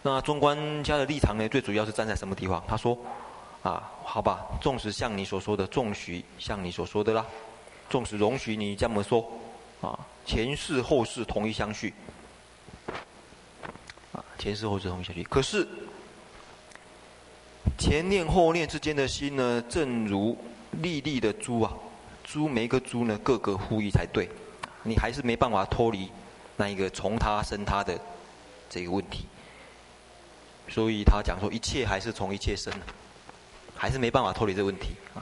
[0.03, 1.49] 那中观家的立场呢？
[1.49, 2.63] 最主要是站在什么地方？
[2.69, 2.97] 他说
[3.65, 7.25] ：“啊，好吧，纵使像你所说的，纵许像你所说的啦，
[7.89, 9.27] 纵使容许你这么说，
[9.81, 11.95] 啊，前世后世同一相续，
[14.15, 15.23] 啊，前世后世同一相续。
[15.25, 15.69] 可是
[17.77, 20.39] 前念后念之间的心呢，正如
[20.71, 21.73] 粒粒的珠啊，
[22.25, 24.31] 珠每一个珠呢，各个互异才对，
[24.85, 26.09] 你还是没办法脱离
[26.57, 27.99] 那一个从他生他的
[28.71, 29.27] 这个问题。”
[30.67, 32.73] 所以他讲说，一切还是从一切生，
[33.77, 35.21] 还是没办法脱离这个问题啊！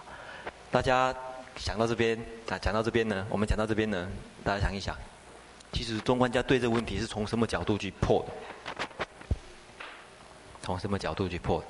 [0.71, 1.13] 大家
[1.57, 2.17] 想到这边
[2.49, 4.09] 啊，讲到这边呢，我们讲到这边呢，
[4.45, 4.97] 大家想一想，
[5.73, 8.33] 其实中观家对这个问题是从什么角度去破的？
[10.63, 11.67] 从什么角度去破的？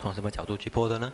[0.00, 1.12] 从什么角度去破的呢？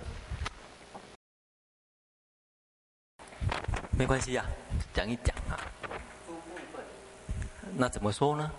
[3.96, 4.44] 没关系呀，
[4.92, 5.56] 讲一讲啊。
[7.74, 8.52] 那怎么说呢？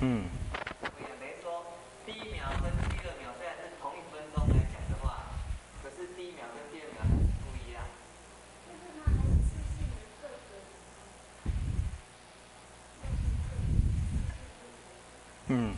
[0.00, 0.24] 嗯。
[0.82, 0.90] 等
[1.26, 1.64] 于说，
[2.04, 5.24] 第一秒跟第二秒虽然是同一分钟来讲的话，
[5.82, 7.82] 可是第一秒跟第二秒还是不一样。
[15.48, 15.74] 嗯。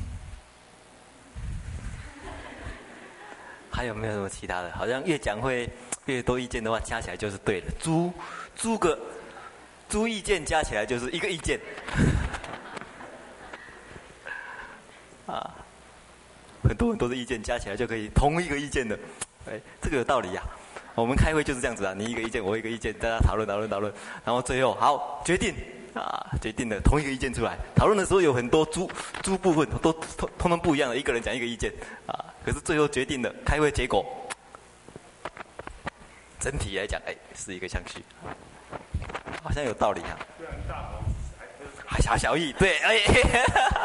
[3.71, 4.73] 还有没有什么其他的？
[4.73, 5.71] 好像越讲会
[6.07, 7.71] 越多意见的话，加起来就是对的。
[7.79, 8.13] 诸
[8.57, 8.99] 诸个
[9.89, 11.61] 诸意见加起来就是一个意见。
[15.27, 15.55] 啊，
[16.65, 18.97] 很多很多的意见加起来就可以同一个意见的，
[19.47, 20.57] 哎，这个有道理呀、啊。
[20.95, 23.93] 我们开会就是这样子啊，你一个意见，我一个意见，大家讨论讨论讨论，
[24.25, 25.55] 然后最后好决定
[25.95, 27.57] 啊，决定了同一个意见出来。
[27.75, 28.91] 讨论的时候有很多诸
[29.23, 31.73] 诸部分都通通通不一样的，一个人讲一个意见
[32.07, 34.05] 啊，可是最后决定的开会结果，
[36.41, 38.03] 整体来讲，哎，是一个相续，
[39.43, 40.19] 好像有道理啊。
[41.91, 42.99] 大小小异，对，哎。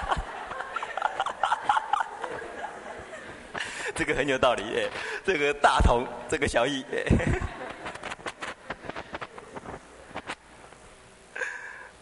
[4.01, 4.89] 这个很有道理，哎，
[5.23, 7.05] 这个大同，这个小异，哎，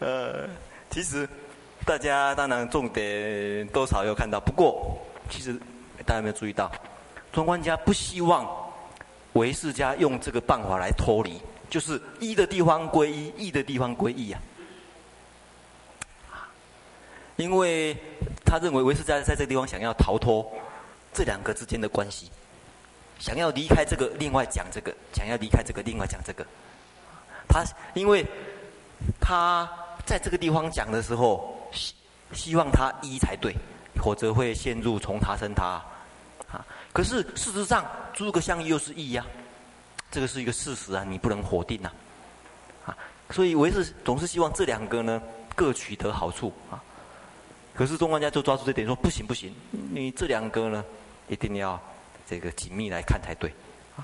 [0.00, 0.48] 呃，
[0.88, 1.28] 其实
[1.84, 4.96] 大家当然重点多少有看到，不过
[5.28, 5.52] 其实
[6.06, 6.72] 大家有没有注意到，
[7.34, 8.48] 中观家不希望
[9.34, 14.40] 唯识家用这个办法来脱离，就是一的地方归一，异的地方归异啊，
[17.36, 17.94] 因为
[18.42, 20.50] 他认为唯识家在这个地方想要逃脱。
[21.12, 22.30] 这两个之间的关系，
[23.18, 26.46] 想要离开这个，另外讲这个；想要离开这个，另外讲这个。
[27.48, 28.24] 他因为
[29.20, 29.68] 他
[30.06, 31.94] 在这个地方讲的时候，希
[32.32, 33.54] 希望他一才对，
[33.96, 35.82] 否则会陷入从他生他
[36.48, 36.64] 啊。
[36.92, 39.26] 可是事实上，诸葛相又是一呀，
[40.12, 41.90] 这个是一个事实啊，你不能否定呐。
[42.86, 42.96] 啊，
[43.30, 45.20] 所以我也是总是希望这两个呢
[45.56, 46.80] 各取得好处啊。
[47.74, 50.84] 可是中观家就抓住这点说不行不行，你这两个呢？
[51.30, 51.80] 一定要
[52.28, 53.48] 这个紧密来看才对，
[53.96, 54.02] 啊，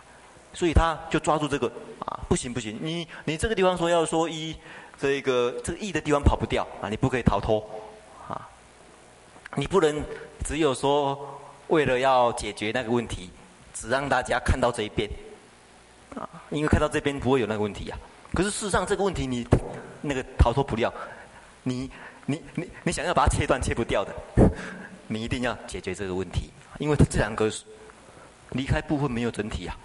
[0.53, 1.67] 所以他就抓住这个
[2.07, 4.57] 啊，不行不行，你你这个地方说要说一，
[4.97, 7.69] 这个这个异的地方跑不掉啊，你不可以逃脱，
[8.29, 8.49] 啊，
[9.57, 10.01] 你不能
[10.45, 13.29] 只有说为了要解决那个问题，
[13.75, 15.11] 只让大家看到这一边，
[16.15, 17.99] 啊，因为看到这边不会有那个问题呀，
[18.31, 19.45] 啊，可是事实上这个问题你
[20.03, 20.95] 那个逃脱不了，
[21.65, 21.91] 你
[22.27, 24.15] 你你你想要把它切断切不掉的，
[25.09, 26.53] 你一定要解决这个问题。
[26.79, 27.51] 因为它这两个
[28.51, 29.77] 离开部分没有整体啊，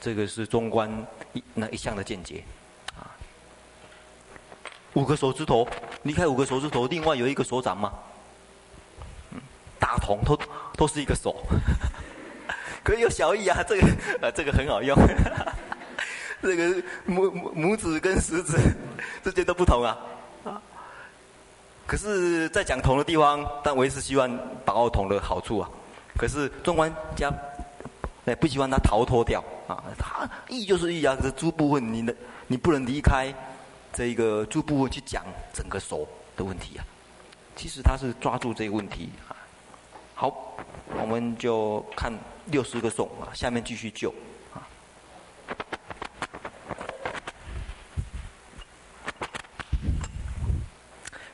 [0.00, 0.90] 这个是中观
[1.32, 2.44] 一那一项的见解
[2.96, 3.10] 啊。
[4.94, 5.66] 五个手指头
[6.02, 7.92] 离开五个手指头，另外有一个手掌吗？
[9.78, 10.38] 大同都
[10.76, 11.44] 都是一个手，
[12.84, 13.62] 可以有小异啊。
[13.62, 13.86] 这个
[14.22, 14.96] 啊，这个很好用。
[16.40, 16.68] 这个
[17.06, 18.56] 拇拇指跟食指
[19.22, 19.98] 之间都不同啊。
[21.86, 25.68] 可是，在讲同的地方，但我也是希望把握同的好处啊。
[26.16, 27.32] 可是纵观家，
[28.26, 32.14] 哎不希望他逃脱掉啊，他意就是意啊，这猪部分你能
[32.46, 33.32] 你不能离开
[33.92, 36.06] 这一个猪部分去讲整个手
[36.36, 36.84] 的问题啊，
[37.56, 39.36] 其实他是抓住这个问题啊，
[40.14, 40.56] 好，
[41.00, 42.12] 我们就看
[42.46, 44.12] 六十个送啊，下面继续救
[44.54, 44.62] 啊。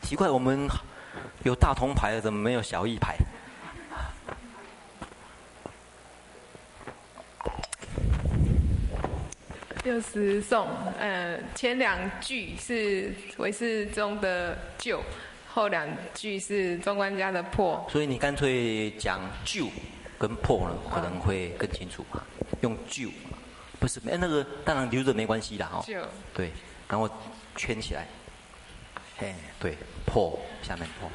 [0.03, 0.66] 奇怪，我们
[1.43, 3.16] 有大铜牌，怎么没有小一牌？
[9.89, 10.68] 六十颂，
[10.99, 15.03] 呃，前两句是唯识中的救，
[15.51, 17.89] 后两句是中观家的破。
[17.91, 19.66] 所以你干脆讲救
[20.18, 22.22] 跟破呢，可能会更清楚嘛。
[22.61, 23.09] 用救，
[23.80, 25.82] 不是，哎，那个当然留着没关系的哈。
[25.86, 25.99] 救。
[26.34, 26.51] 对，
[26.86, 27.09] 然后
[27.57, 28.07] 圈起来。
[29.20, 29.74] 哎，对，
[30.05, 31.11] 破下面破。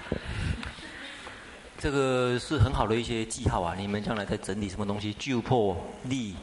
[1.78, 6.34] 这个是很好的一些记号啊，你们将来在整理什么东西，救破立。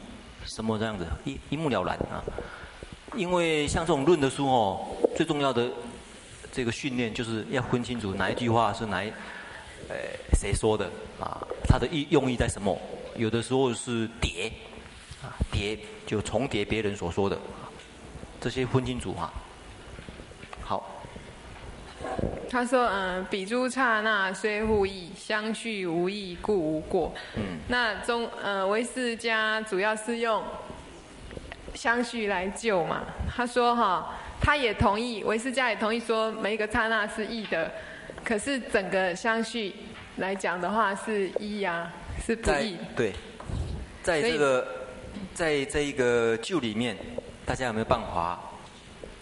[0.45, 2.23] 什么这样子一一目了然啊？
[3.15, 5.69] 因为像这种论的书哦，最重要的
[6.51, 9.09] 这个训练就是要分清楚哪一句话是哪一
[9.89, 9.95] 呃
[10.39, 10.89] 谁说的
[11.19, 12.77] 啊，它的意用意在什么？
[13.15, 14.51] 有的时候是叠
[15.21, 15.77] 啊叠
[16.07, 17.37] 就重叠别人所说的，
[18.39, 19.31] 这些分清楚哈。
[22.11, 22.17] 好。
[22.49, 30.43] 他说：“嗯、呃，彼诸刹那虽互异，相续无异，故无过。”嗯，那中呃唯识家主要是用
[31.73, 33.03] 相续来救嘛。
[33.33, 37.71] 他说：“哈，他也同意，唯识家也同意说每一个刹那是异的，
[38.21, 39.73] 可是整个相续
[40.17, 43.13] 来讲的话是一呀、啊，是不异。”对，
[44.03, 44.67] 在这个
[45.33, 46.97] 在这一个救里面，
[47.45, 48.37] 大家有没有办法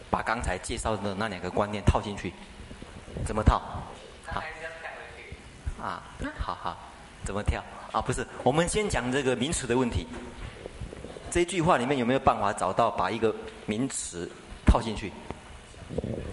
[0.09, 2.33] 把刚才介绍的那两个观念套进去？
[3.25, 3.61] 怎么套？
[4.25, 4.41] 好，
[5.81, 6.03] 啊，
[6.37, 6.77] 好好，
[7.23, 7.63] 怎么跳？
[7.91, 10.07] 啊，不是，我们先讲这个名词的问题。
[11.31, 13.33] 这句话里面有没有办法找到把一个
[13.65, 14.29] 名词
[14.65, 15.11] 套进去？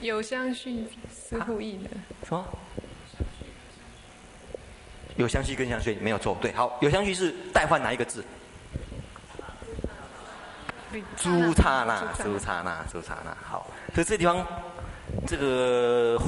[0.01, 1.91] 有相续是互异的。
[2.27, 2.45] 什么？
[5.17, 8.25] 有相续跟相续没有错，对，好，有相续是代换哪一个字？
[11.17, 14.47] 朱刹那，朱刹那，朱刹那，好，所以这地方
[15.27, 16.19] 这个。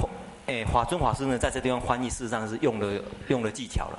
[0.49, 3.99] 哎，华尊法师呢，在这地方翻译，事实上是用了用了技巧了。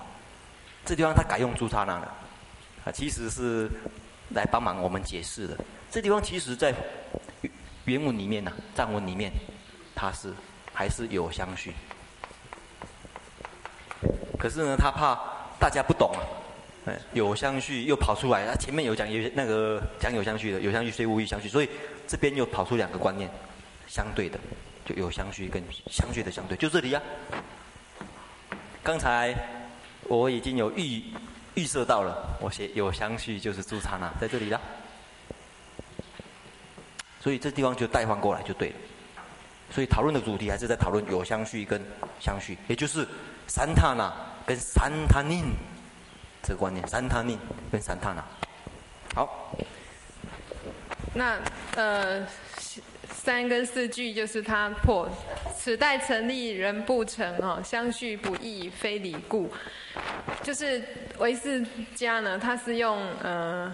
[0.83, 2.11] 这地方他改用朱刹那了，
[2.85, 3.69] 啊，其实是
[4.33, 5.55] 来帮忙我们解释的。
[5.91, 6.73] 这地方其实在
[7.85, 9.31] 原文里面呢、啊，藏文里面，
[9.93, 10.33] 它是
[10.73, 11.71] 还是有相续。
[14.39, 15.19] 可是呢，他怕
[15.59, 16.21] 大家不懂啊，
[16.87, 21.69] 哎，有相续又跑出来，他前面有讲有那个讲有相续的，有相续虽无异相续，所以
[22.07, 23.29] 这边又跑出两个观念，
[23.85, 24.39] 相对的。
[24.95, 27.01] 有相续跟相续的相对，就这里呀、
[28.83, 29.35] 刚才
[30.03, 31.03] 我已经有预
[31.55, 34.59] 预设到了，我写有相续就是诸刹那，在这里了。
[37.19, 38.75] 所以这地方就代换过来就对了。
[39.69, 41.81] 所以讨论的主题还是在讨论有相续跟
[42.19, 43.07] 相续，也就是
[43.47, 44.11] 三塔那
[44.45, 45.45] 跟三他宁
[46.41, 47.37] 这个观念，三他宁
[47.71, 48.23] 跟三塔那。
[49.13, 49.55] 好，
[51.13, 51.37] 那
[51.75, 52.25] 呃。
[53.29, 55.07] 三跟四句就是他破，
[55.55, 59.47] 此待成立人不成哦，相续不易非理故，
[60.41, 60.81] 就是
[61.19, 61.63] 唯识
[61.93, 63.71] 家呢，他是用呃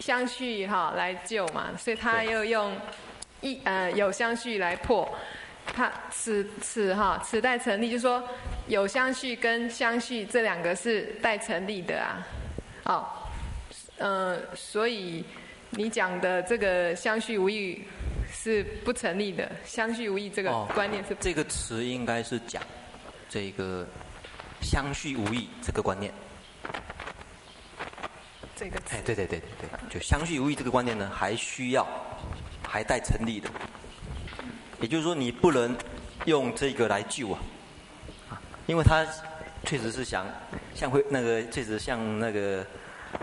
[0.00, 2.76] 相续哈来救嘛，所以他又用
[3.42, 5.08] 一呃有相续来破，
[5.64, 8.28] 他此此哈此待成立，就是说
[8.66, 12.26] 有相续跟相续这两个是待成立的啊，
[12.86, 13.06] 哦，
[13.98, 15.24] 呃，所以
[15.70, 17.84] 你讲的这个相续无异。
[18.48, 21.16] 是不成立的，相续无异这个观念是、哦。
[21.20, 22.62] 这个词应该是讲
[23.28, 23.86] 这个
[24.62, 26.12] 相续无异这个观念。
[28.56, 28.96] 这个词。
[28.96, 31.86] 哎，对对对对对，就相续无异这个观念呢，还需要
[32.66, 33.50] 还待成立的。
[34.80, 35.76] 也就是说，你不能
[36.24, 37.38] 用这个来救啊，
[38.66, 39.06] 因为他
[39.66, 40.26] 确实是想
[40.74, 42.64] 像会那个确实像那个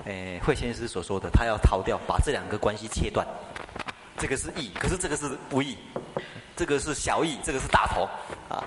[0.05, 3.25] 哎慧先师所说的，他要逃掉，把这两个关系切断。
[4.17, 5.77] 这个是义，可是这个是不义，
[6.55, 8.07] 这个是小义，这个是大同，
[8.49, 8.63] 啊，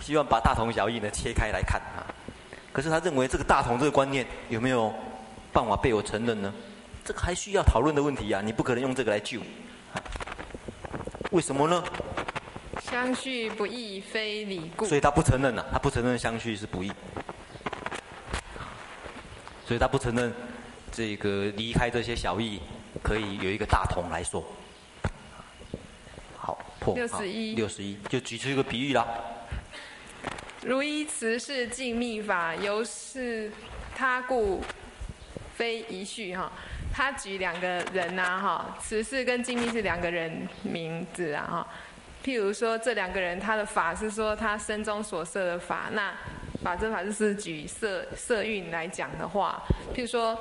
[0.00, 2.06] 希望把大同小异呢切开来看啊。
[2.72, 4.92] 可是他认为这个大同这个观念有没有
[5.52, 6.52] 办法被我承认呢？
[7.04, 9.40] 这个还需要讨论的问题啊，你不可能用这个来救，
[9.92, 10.00] 啊，
[11.30, 11.82] 为什么呢？
[12.82, 14.86] 相续不异非理故。
[14.86, 16.90] 所以他不承认了，啊，他不承认相续是不异，
[19.66, 20.32] 所以他不承认
[20.90, 22.60] 这个离开这些小义
[23.02, 24.42] 可以有一个大同来说。
[26.94, 29.06] 六十一，六十一，就举出一个比喻啦。
[30.62, 33.50] 如一词是静密法，由是
[33.94, 34.60] 他故，
[35.54, 36.50] 非一序哈。
[36.92, 41.68] 他举两个人呐哈，此是跟静密是两个人名字啊哈。
[42.24, 46.12] 譬如说这两个人，他的法是说他身中所摄的法，那
[46.62, 49.62] 法真法就是举色色蕴来讲的话，
[49.94, 50.36] 譬如说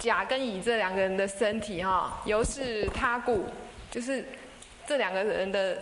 [0.00, 3.48] 甲跟乙这两个人的身体哈，由是他故，
[3.90, 4.24] 就是。
[4.86, 5.78] 这两个人的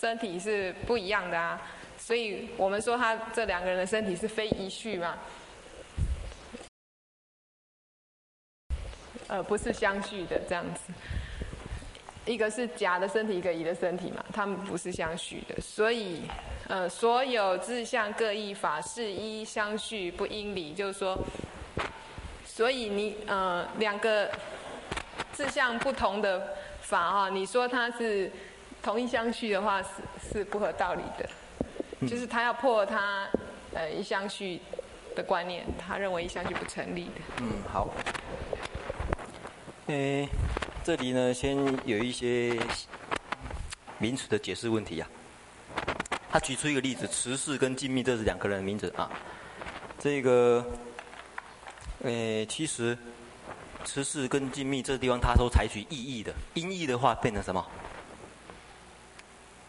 [0.00, 1.60] 身体是不一样的啊，
[1.98, 5.18] 所以我们说他这两个人的身体是非一序嘛，
[9.28, 10.92] 呃，不是相续的这样子。
[12.24, 16.22] 一个是甲的身体，一个乙的身体嘛，他们不是相续的，所以，
[16.68, 21.18] 呃，所有自相各异法是一相续不应理，就是说，
[22.44, 24.30] 所以你呃两个
[25.32, 26.56] 自相不同的
[26.92, 28.30] 法哈，你说他是
[28.82, 29.88] 同一相续的话，是
[30.30, 31.26] 是不合道理的，
[32.06, 33.26] 就是他要破他
[33.72, 34.60] 呃一相续
[35.16, 37.12] 的观念，他认为一相续不成立的。
[37.40, 37.88] 嗯，好。
[39.86, 40.28] 诶、欸。
[40.84, 42.58] 这里呢，先有一些
[43.98, 45.08] 名词的解释问题呀、
[45.76, 45.80] 啊。
[46.30, 49.08] 他举出一个例子，持世跟静密，这是两个人的名字啊。
[49.98, 50.66] 这个，
[52.02, 52.98] 诶，其实
[53.84, 57.64] 持世跟静密这个地方，他都采取意义的，音译的话变成什么？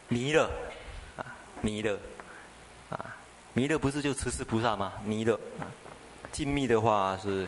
[0.07, 0.49] 弥勒
[1.17, 1.25] 啊，
[1.61, 1.97] 弥勒
[2.89, 3.15] 啊，
[3.53, 4.93] 弥勒不是就持世菩萨吗？
[5.03, 5.65] 弥勒啊，
[6.31, 7.47] 静密的话是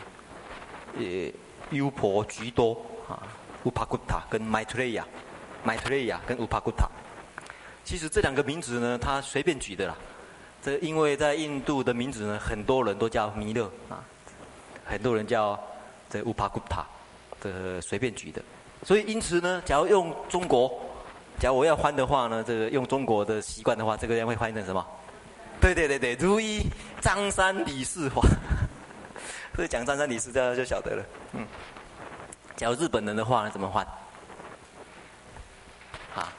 [0.96, 1.32] 呃
[1.70, 2.72] 优婆居多
[3.08, 3.22] 啊。
[3.64, 5.04] 乌帕古塔跟迈特雷亚，
[5.64, 6.88] 迈特雷亚跟乌帕古塔，
[7.84, 9.96] 其实这两个名字呢，他随便举的啦。
[10.62, 14.02] 这因为在印度的名字呢，很多人都叫弥勒啊，
[14.84, 15.60] 很多人叫
[16.08, 16.84] 这乌帕古塔，
[17.40, 18.42] 这随便举的。
[18.82, 20.72] 所以因此呢，假如用中国，
[21.38, 24.86] 假如我要翻的话呢，这个用中国的习惯的话，这个人会翻译成什么？
[25.60, 26.62] 对对对对，如一
[27.00, 28.22] 张三李四华。
[29.54, 31.46] 所以讲张三李四，大家就晓得了，嗯。
[32.56, 33.86] 假如日本人的话呢，怎么换？
[36.14, 36.32] 啊，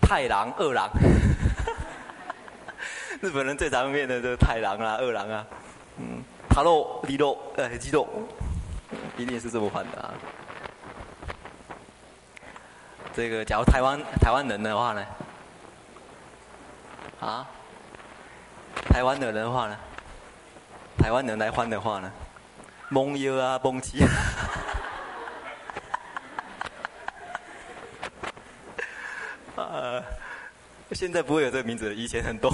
[0.00, 0.90] 太郎、二郎，
[3.22, 5.46] 日本人最常面的就是太郎啊、二郎啊，
[5.98, 8.06] 嗯，塔洛、里洛、呃，基洛，
[9.16, 10.12] 一定是这么换的啊。
[13.14, 15.06] 这个，假如台湾台湾人的话呢？
[17.20, 17.46] 啊，
[18.88, 19.76] 台湾的人话呢？
[20.98, 22.10] 台湾人来换的话呢？
[22.88, 24.04] 蒙优啊，蒙奇。
[29.56, 30.02] 啊，
[30.92, 32.50] 现在不会有这个名字，以前很多。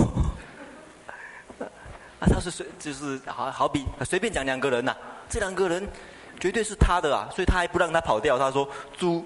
[2.50, 4.96] 是就是好好比随便讲两个人呐、
[5.28, 5.86] 这两个人
[6.40, 8.38] 绝对是他的啊，所以他还不让他跑掉。
[8.38, 9.24] 他说：“诸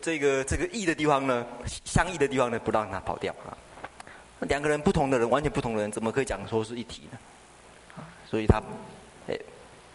[0.00, 1.46] 这个这个异的地方呢，
[1.84, 3.56] 相异的地方呢，不让他跑掉啊。”
[4.48, 7.18] 两个人不同的人，完全不同的人，怎么可以讲说是一体呢？
[8.28, 8.60] 所以他。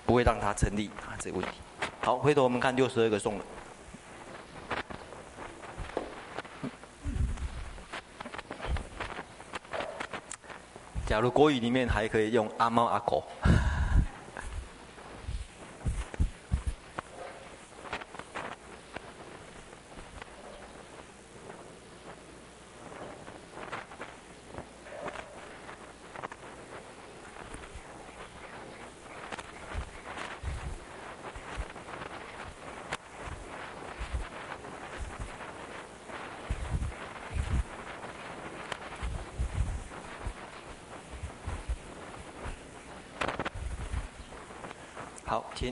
[0.05, 1.57] 不会让他成立啊，这个问题。
[1.99, 3.43] 好，回头我们看六十二个颂了。
[11.07, 13.23] 假如国语里面还可以用阿猫阿狗。
[45.37, 45.71] 好，请。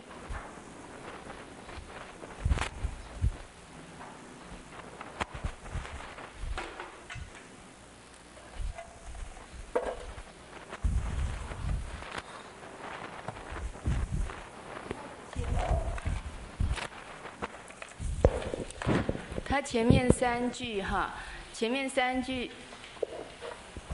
[19.48, 21.16] 他前面三句哈，
[21.52, 22.52] 前面三句，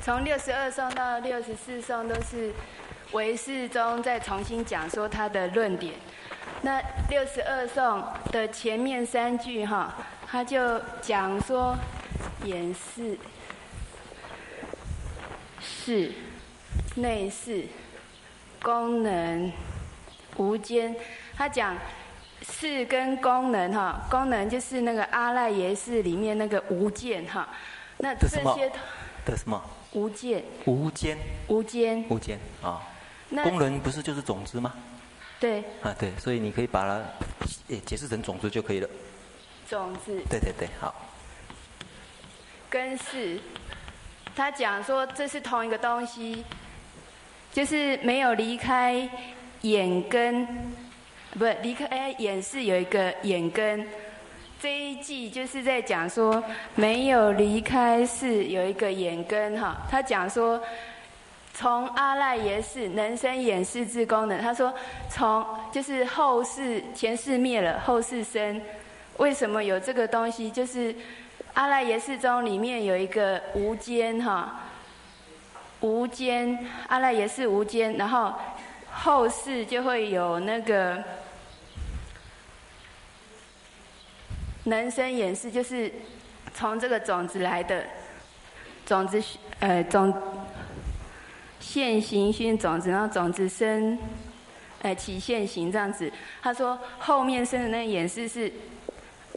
[0.02, 2.54] 从六十二颂到六十四颂都是。
[3.12, 5.94] 唯识中再重新讲说他的论点，
[6.62, 9.94] 那六十二颂的前面三句哈，
[10.28, 11.76] 他就讲说
[12.46, 13.18] 眼视
[15.60, 16.14] 是、
[16.96, 17.66] 内视、
[18.62, 19.52] 功能、
[20.38, 20.96] 无间。
[21.36, 21.76] 他讲
[22.42, 27.50] 视跟功能哈，功能就是那个阿赖耶识里面那个无间哈。
[27.98, 28.72] 那这些
[29.26, 29.62] 的什么？
[29.94, 30.44] 无间。
[30.66, 31.18] 无间。
[31.48, 32.06] 无间。
[32.10, 32.82] 无间啊。
[33.44, 34.74] 功能不是就是种子吗？
[35.40, 35.64] 对。
[35.82, 37.02] 啊，对，所以你可以把它
[37.86, 38.90] 解释成种子就可以了。
[39.68, 40.22] 种子。
[40.30, 40.94] 对对对，好。
[42.70, 43.40] 根是，
[44.36, 46.44] 他讲说这是同一个东西，
[47.52, 49.10] 就是没有离开
[49.62, 50.46] 眼根，
[51.38, 53.88] 不是离开哎眼是有一个眼根，
[54.62, 56.44] 这一季就是在讲说
[56.76, 60.62] 没有离开是有一个眼根哈，他讲说。
[61.62, 64.74] 从阿赖耶识能生演示之功能，他说
[65.12, 68.60] 从就是后世前世灭了，后世生，
[69.18, 70.50] 为什么有这个东西？
[70.50, 70.96] 就是
[71.54, 74.62] 阿赖耶识中里面有一个无间哈，
[75.82, 78.34] 无间阿赖耶识无间，然后
[78.92, 81.04] 后世就会有那个
[84.64, 85.94] 能生演示，就是
[86.56, 87.84] 从这个种子来的
[88.84, 89.22] 种子，
[89.60, 90.12] 呃种
[91.62, 93.98] 现行熏种子，然后种子生，
[94.82, 96.12] 呃起现行这样子。
[96.42, 98.52] 他说后面生的那个演示是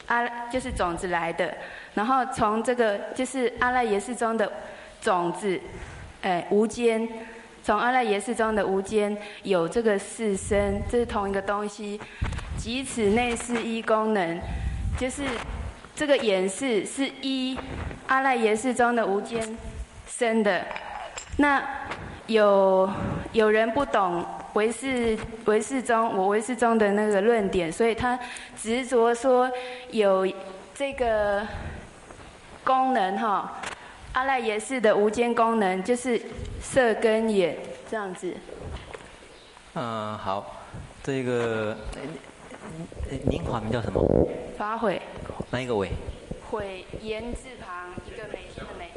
[0.06, 1.54] 阿就是种子来的。
[1.94, 4.50] 然后从这个就是阿赖耶识中的
[5.00, 5.60] 种子，
[6.22, 7.08] 哎，无间，
[7.62, 12.00] 从阿赖耶识中的无间有这个四生，这是同一个东西，
[12.58, 14.40] 即此内是一功能，
[14.98, 15.22] 就是
[15.94, 17.56] 这个演示是一
[18.08, 19.56] 阿赖耶识中的无间
[20.08, 20.66] 生的。
[21.36, 21.62] 那
[22.26, 22.90] 有
[23.32, 25.16] 有人不懂唯识
[25.46, 28.18] 唯识中我唯识中的那个论点，所以他
[28.56, 29.50] 执着说
[29.90, 30.26] 有
[30.74, 31.46] 这个。
[32.66, 33.60] 功能哈，
[34.14, 36.18] 阿赖耶识的无间功能就是
[36.62, 37.58] 色根眼
[37.90, 38.34] 这样子。
[39.74, 40.62] 嗯，好，
[41.02, 41.76] 这个
[43.26, 44.02] 您法名叫什么？
[44.56, 45.02] 法会。
[45.50, 45.90] 哪一个伟？
[46.50, 48.88] 会言字旁一个美的美。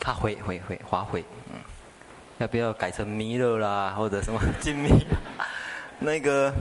[0.00, 1.60] 他会会会华会，嗯，
[2.38, 4.90] 要不要改成弥勒啦，或者什么 金弥？
[6.00, 6.52] 那个。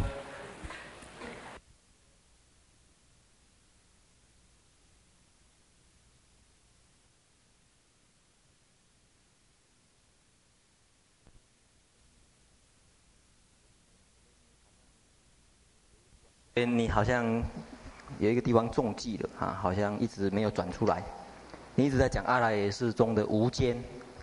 [16.56, 17.26] 哎你好像
[18.20, 21.04] 有一个地方中计了啊，好像一直没有转出来。
[21.74, 23.76] 你一直在讲阿赖耶识中的无间，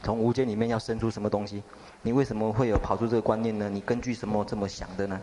[0.02, 1.62] 从无间里面要生出什么东西？
[2.02, 3.68] 你为什么会有跑出这个观念呢？
[3.68, 5.20] 你根据什么这么想的呢？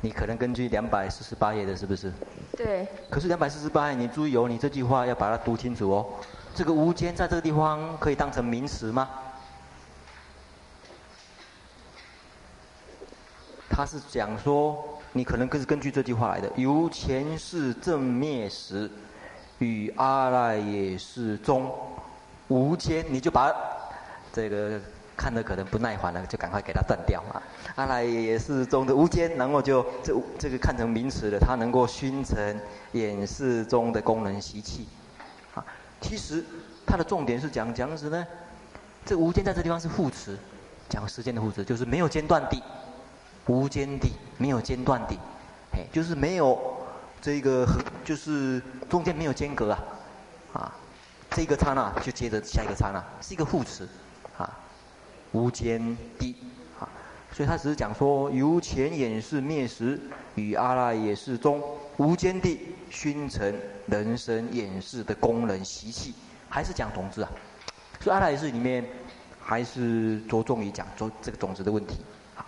[0.00, 2.12] 你可能根据两百四十八页的，是不是？
[2.56, 2.86] 对。
[3.10, 6.06] 可是两百四十八页，你注意哦，你这句话要把它读清楚哦。
[6.54, 9.08] 这个无间在这个地方可以当成名词吗？
[13.68, 14.84] 他是讲说。
[15.12, 18.88] 你可能更是根据这句话来的，由前世正灭时，
[19.58, 21.68] 与阿赖耶识中
[22.50, 23.50] 无间，你就把
[24.32, 24.78] 这个
[25.16, 27.40] 看的可能不耐烦了，就赶快给它断掉啊！
[27.76, 32.60] 阿赖也是中的无间，然后就这这个看成名词了，它能够熏成
[32.92, 34.88] 眼识中的功能习气
[35.54, 35.64] 啊。
[36.00, 36.44] 其实
[36.84, 38.26] 它的重点是讲讲什么呢？
[39.06, 40.38] 这无间在这地方是副词，
[40.88, 42.62] 讲时间的副词，就是没有间断地。
[43.46, 45.18] 无间地没有间断地，
[45.72, 46.56] 哎，就是没有
[47.20, 47.66] 这个，
[48.04, 49.82] 就是中间没有间隔啊，
[50.52, 50.72] 啊，
[51.30, 53.88] 这个刹那就接着下一个刹那，是一个副词，
[54.36, 54.50] 啊，
[55.32, 56.34] 无间地，
[56.78, 56.88] 啊，
[57.32, 60.00] 所以他只是讲说，由前演示灭时，
[60.34, 61.62] 与阿赖耶识中
[61.98, 63.54] 无间地熏成
[63.86, 66.14] 人生演示的功能习气，
[66.48, 67.30] 还是讲种子啊，
[68.00, 68.84] 所以阿赖耶识里面
[69.40, 72.00] 还是着重于讲种这个种子的问题
[72.36, 72.44] 啊。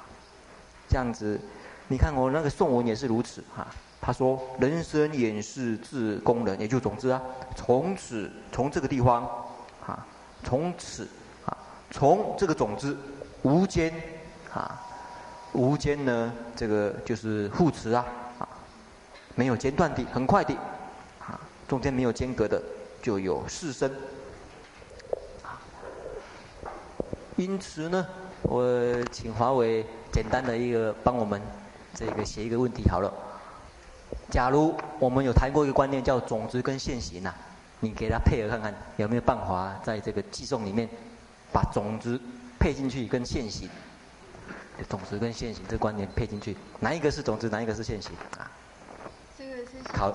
[0.88, 1.40] 这样子，
[1.86, 3.66] 你看我那个颂文也是如此哈。
[4.04, 7.22] 他说：“人生演示自功能，也就是种子啊。
[7.54, 9.22] 从此从这个地方，
[9.86, 10.04] 啊，
[10.42, 11.06] 从此
[11.46, 11.56] 啊，
[11.88, 12.98] 从这个种子
[13.42, 13.94] 无间
[14.52, 14.82] 啊，
[15.52, 18.04] 无间呢，这个就是副词啊，
[18.40, 18.48] 啊，
[19.36, 20.52] 没有间断的，很快的，
[21.20, 21.38] 啊，
[21.68, 22.60] 中间没有间隔的，
[23.00, 23.88] 就有四生。
[27.36, 28.04] 因此呢，
[28.42, 28.66] 我
[29.12, 31.40] 请华为。”简单的一个帮我们
[31.94, 33.10] 这个写一个问题好了。
[34.30, 37.34] 假如我们有谈过一个观念叫种子跟现行呐，
[37.80, 40.88] 你给它配合看看有没有办法在这个寄送里面
[41.52, 42.20] 把种子
[42.58, 43.68] 配进去跟现行，
[44.88, 48.50] 种子跟现行这个观念配进去，哪一个是种子，哪一个是现行啊？
[49.36, 50.14] 这个是考。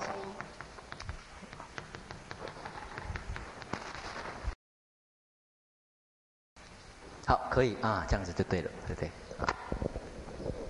[7.26, 9.10] 好，可以啊，这样子就对了，对不对？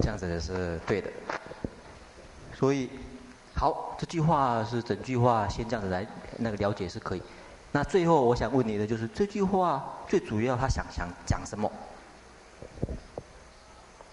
[0.01, 1.09] 这样子的是对的，
[2.53, 2.91] 所以
[3.59, 6.07] 好，这句话是整句话先这样子来
[6.39, 7.23] 那个了解是可以。
[7.73, 11.69] 那最后我想问你的就是这句话最主要他想想讲什么？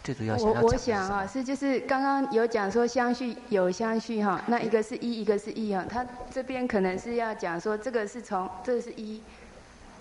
[0.04, 0.36] 最主要？
[0.38, 9.22] 我我想啊，是就是刚刚有讲说相续有相续哈，那一个是一，一个是一哈，他这边可能是要讲说这个是从这个是一。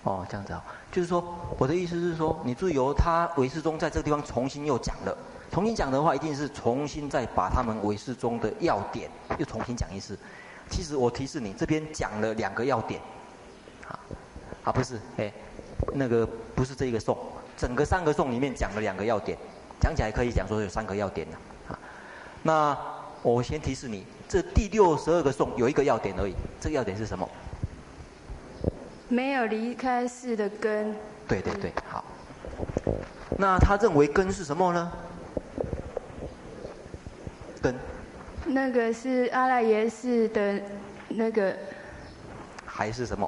[0.03, 1.23] 哦，这样子啊，就是说
[1.59, 5.15] 我的意思是说，你注意由他唯识宗在这个地方重新又讲了。
[5.51, 10.17] 重新讲的话，一定是重新再把他们唯识中的要点又重新讲一次。
[10.69, 12.99] 其实我提示你，这边讲了两个要点，
[13.87, 13.99] 啊，
[14.63, 15.31] 啊不是，哎，
[15.93, 17.17] 那个不是这一个颂，
[17.55, 19.37] 整个三个颂里面讲了两个要点，
[19.79, 21.37] 讲起来可以讲说有三个要点的，
[21.73, 21.79] 啊，
[22.43, 22.77] 那
[23.21, 27.29] 我先提示你，这第六十二个颂有一个要点而已，这个要点是什么？
[29.07, 30.95] 没有离开世的根。
[31.27, 32.03] 对对对，好。
[33.37, 34.91] 那他认为根是什么呢？
[37.65, 37.75] 根。
[38.45, 40.61] 那个是阿赖耶识的，
[41.07, 41.57] 那个。
[42.63, 43.27] 还是什么？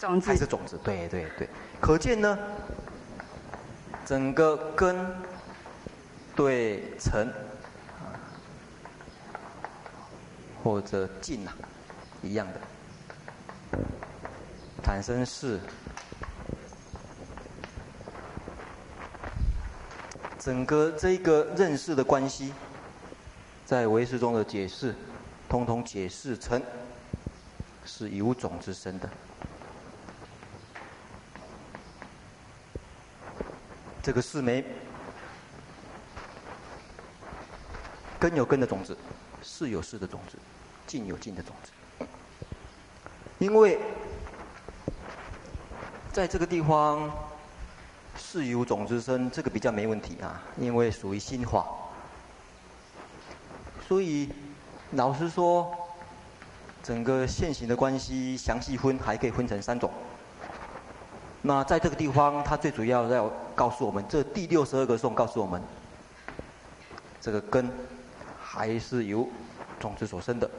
[0.00, 0.26] 种子。
[0.26, 0.76] 还是种子？
[0.82, 1.48] 对对对。
[1.80, 2.36] 可见呢，
[4.04, 4.96] 整个根
[6.34, 7.32] 对尘
[10.64, 11.54] 或者境啊，
[12.20, 13.78] 一样的，
[14.82, 15.60] 产生是。
[20.36, 22.52] 整个这个认识的关系，
[23.64, 24.94] 在唯识中的解释，
[25.48, 26.62] 通通解释成
[27.84, 29.08] 是有种子生的。
[34.02, 34.64] 这个是没
[38.18, 38.96] 根有根的种子，
[39.42, 40.36] 是有识的种子，
[40.86, 42.06] 境有境的种子。
[43.38, 43.78] 因为
[46.12, 47.10] 在这个地方。
[48.14, 51.66] 是有种子生，这个比较没问题啊，因为属于心法。
[53.92, 54.26] 所以
[54.92, 55.70] 老实说，
[56.82, 59.90] 整个现行的关系详细分还可以分成三种。
[61.42, 65.60] 那在这个地方，它最主要要告诉我们，这第六十二个颂告诉我们，
[67.20, 67.70] 这个根
[68.42, 69.28] 还是由
[69.78, 70.50] 种子所生的。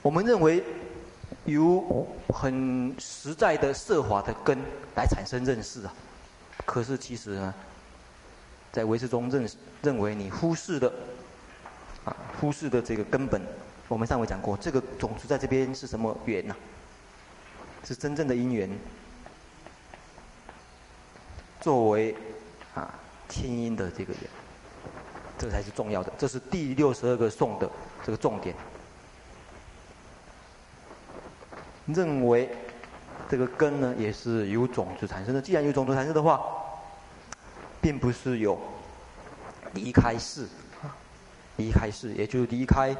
[0.00, 0.64] 我们认为。
[1.44, 4.56] 有很实在的色法的根
[4.94, 5.92] 来产生认识啊，
[6.64, 7.54] 可是其实呢，
[8.70, 9.50] 在唯识中认
[9.82, 10.92] 认为你忽视的，
[12.42, 13.40] 忽视的这个根本，
[13.86, 16.56] 我们上回讲过，这个种子在这边是什么缘呢？
[17.84, 18.68] 是真正的因缘，
[21.60, 22.12] 作为
[22.74, 22.92] 啊
[23.28, 24.22] 天因的这个缘，
[25.38, 27.70] 这才是重要的，这是第六十二个颂的
[28.04, 28.56] 这个重点。
[31.86, 32.50] 认为
[33.28, 35.40] 这个根呢，也是由种子产生的。
[35.40, 36.44] 既然有种子产生的话，
[37.80, 38.60] 并不是有
[39.74, 40.48] 离开世，
[41.56, 42.94] 离开世，也就是离开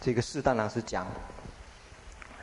[0.00, 1.06] 这个世，当然是讲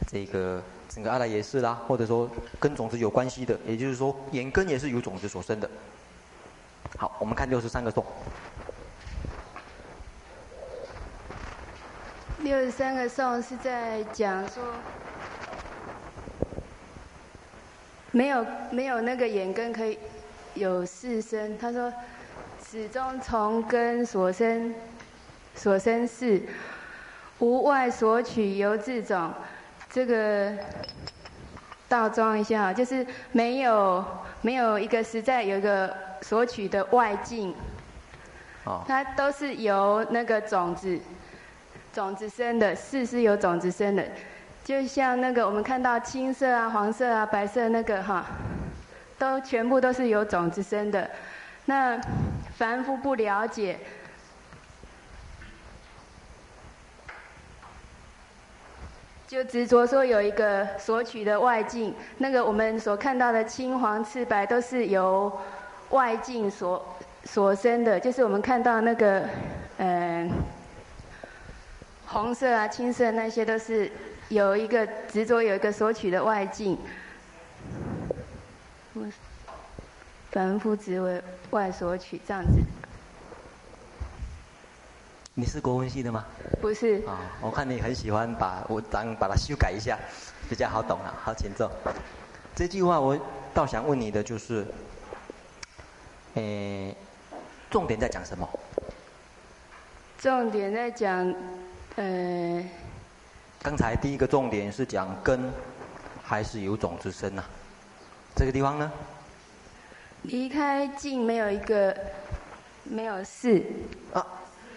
[0.08, 2.30] 这个整个阿赖耶识啦，或者说
[2.60, 5.70] 跟种子有关系的，也就是说眼根也是由种子所生的。
[6.98, 8.06] 好，我们看六十三个颂。
[12.40, 14.64] 六十三个颂是在讲说。
[18.12, 20.00] 没有没有那个眼根可以
[20.56, 21.94] 有四生，他说
[22.68, 24.74] 始终从根所生
[25.60, 26.42] 所生事，
[27.40, 29.30] 无外所取由自种。
[29.92, 30.54] 这个
[31.90, 34.06] 倒装一下，就是没有
[34.42, 37.54] 没有一个实在有一个所取的外境，
[38.88, 40.98] 它都是由那个种子
[41.92, 44.06] 种子生的，识是由种子生的。
[44.64, 48.26] 就像那个我们看到青色啊、黄色啊、白色那个哈，
[49.18, 51.10] 都全部都是由种子生的。
[51.66, 52.00] 那
[52.56, 53.78] 凡夫不了解，
[59.30, 61.94] 就执着说有一个索取的外境。
[62.18, 65.32] 那个我们所看到的青黄赤白都是由
[65.92, 66.84] 外境所
[67.26, 69.30] 所生的，就是我们看到那个
[69.78, 70.36] 嗯、呃、
[72.08, 73.92] 红色啊、青色那些都是。
[74.30, 76.78] 有一个执着，有一个索取的外境，
[80.30, 81.20] 凡夫执为
[81.50, 82.60] 外索取，这样子。
[85.40, 86.26] 你是国文系的吗？
[86.60, 86.96] 不是。
[87.08, 89.98] 啊、哦，我看你很喜欢把文章把它修改一下，
[90.50, 91.16] 比较好懂啊。
[91.24, 91.72] 好，请坐。
[92.54, 93.18] 这句话我
[93.54, 94.68] 倒想问你的就是，
[96.34, 96.94] 诶，
[97.72, 98.46] 重点在讲什么？
[100.18, 101.34] 重点在讲，
[101.96, 102.62] 呃。
[103.62, 105.50] 刚才第一个重点是讲根
[106.22, 107.42] 还是有种子生呐？
[108.36, 108.92] 这个地方呢？
[110.24, 111.96] 离开境没有一个
[112.84, 113.64] 没有事
[114.14, 114.20] 啊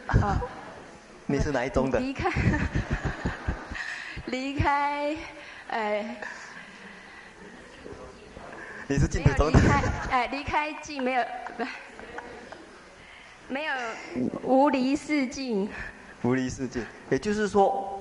[0.08, 0.40] 啊！
[1.26, 1.98] 你是哪一宗的？
[1.98, 2.30] 离开
[4.26, 5.16] 离开
[5.68, 6.16] 哎，
[8.88, 9.58] 你是净土宗的？
[10.10, 11.24] 哎，离开境没有
[13.48, 13.74] 没有
[14.42, 15.68] 无离世境。
[16.22, 17.98] 无离世境，也就是说。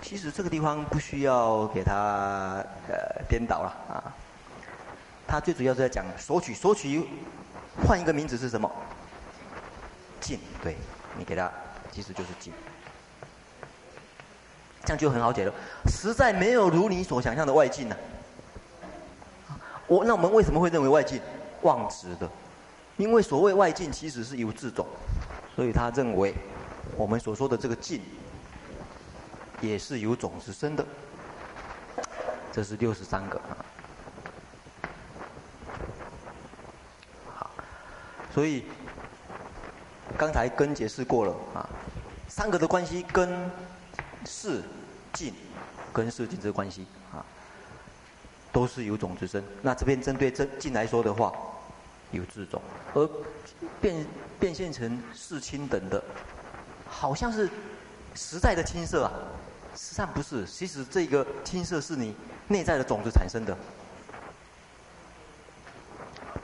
[0.00, 4.14] 其实这个地方不需要给他呃颠倒了啊，
[5.26, 7.04] 他最主要是在讲索取，索取
[7.84, 8.70] 换一个名字是什么？
[10.20, 10.76] 境，对，
[11.16, 11.50] 你给他
[11.90, 12.52] 其实就是境，
[14.84, 15.52] 这样就很好解了。
[15.86, 17.96] 实在没有如你所想象的外境呢、
[19.86, 21.20] 我那我们为什么会认为外境
[21.62, 22.28] 妄执的？
[22.96, 24.86] 因为所谓外境其实是有自种，
[25.54, 26.34] 所以他认为
[26.96, 28.00] 我们所说的这个境。
[29.60, 30.86] 也是由种子生的。
[32.52, 33.58] 这是六十三个啊。
[37.34, 37.50] 好，
[38.32, 38.66] 所以
[40.18, 41.68] 刚才根解释过了啊，
[42.28, 43.48] 三个的关系根、
[44.26, 44.60] 识、
[45.12, 45.32] 境，
[45.92, 47.24] 根、识、境这个关系啊，
[48.52, 49.40] 都是有种子生。
[49.62, 51.32] 那这边针对这境来说的话，
[52.10, 52.60] 有自种，
[52.94, 53.08] 而
[53.80, 54.04] 变
[54.40, 56.02] 变现成世亲等的，
[56.84, 57.48] 好像是
[58.16, 59.12] 实在的青色啊，
[59.76, 60.44] 实际上不是。
[60.44, 62.12] 其实这个青色是你
[62.48, 63.56] 内在的种子产生的，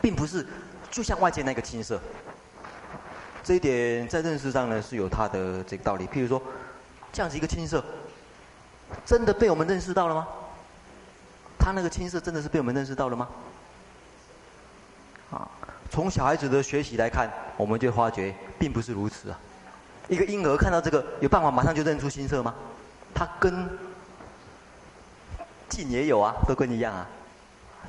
[0.01, 0.47] 并不是
[0.93, 2.01] 就像外界那个青色。
[3.45, 6.07] 这一点在认识上呢是有它的这个道理。
[6.07, 6.42] 譬如说，
[7.12, 7.84] 这样子一个青色，
[9.05, 10.26] 真的被我们认识到了吗？
[11.59, 13.28] 它那个青色真的是被我们认识到了吗？
[15.30, 15.49] 啊，
[15.90, 19.38] 从小孩子的学习来看，我们就发觉并不是如此啊。
[20.09, 22.55] 一个婴儿看到这个，有办法马上就认出青色吗？
[23.14, 23.68] 他跟
[25.68, 27.07] 境也有啊，都跟你一样啊，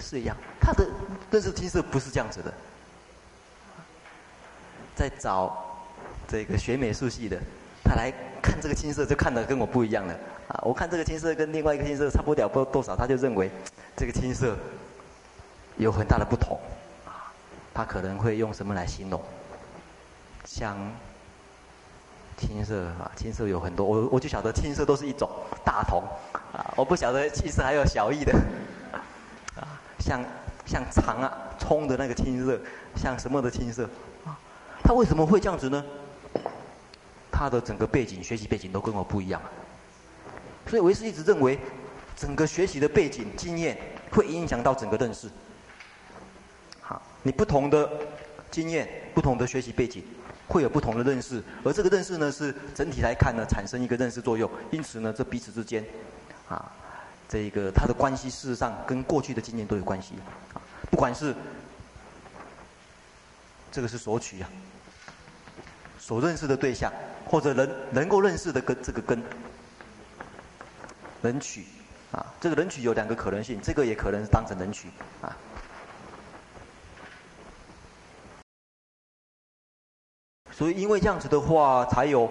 [0.02, 0.36] 是一样。
[0.60, 0.86] 他的
[1.32, 2.54] 认识青色不是这样子的。
[4.96, 5.56] 在找
[6.28, 7.38] 这个学美术系的，
[7.84, 10.14] 他来看这个青色，就看得跟我不一样了
[10.48, 10.60] 啊。
[10.64, 13.52] 我看这个青色跟另外一个青色差不了多多少，他就认为
[13.96, 14.56] 这个青色
[15.78, 16.58] 有很大的不同
[17.06, 17.30] 啊。
[17.74, 19.22] 他可能会用什么来形容？
[20.46, 20.78] 像
[22.38, 25.30] 青色啊，青色有很多，我我就晓得青色都是一种
[25.64, 26.02] 大同
[26.54, 28.32] 啊，我不晓得其实还有小异的
[29.56, 30.24] 啊， 像
[30.66, 32.60] 像长啊葱的那个青色，
[32.96, 33.90] 像什么的青色？
[34.86, 35.84] 他为什么会这样子呢？
[37.32, 39.42] 他的整个背景、学习背景都跟我不一样，
[40.68, 41.60] 所以为师一直认为，
[42.16, 43.76] 整个学习的背景、经验
[44.12, 45.28] 会影响到整个认识。
[46.80, 47.90] 好你不同的
[48.52, 50.04] 经验、不同的学习背景，
[50.48, 54.50] 会有不同的认识，而这个认识呢，是整体来看呢，产生一个认识作用。
[54.72, 55.84] 因此呢，这彼此之间，
[56.48, 56.72] 啊，
[57.28, 60.14] 这个它的关系事实上跟过去的经验都有关系。
[60.90, 61.36] 不管是
[63.72, 64.50] 这个是索取啊，
[66.06, 66.94] 所认识的对象，
[67.26, 69.20] 或者人能够认识的根，这个根，
[71.24, 71.66] 人取
[72.12, 74.88] 啊，这个人取有两个可能性，这个也可能是当成人取
[75.20, 75.36] 啊。
[80.52, 82.30] 所以，因为这样子的话，才有，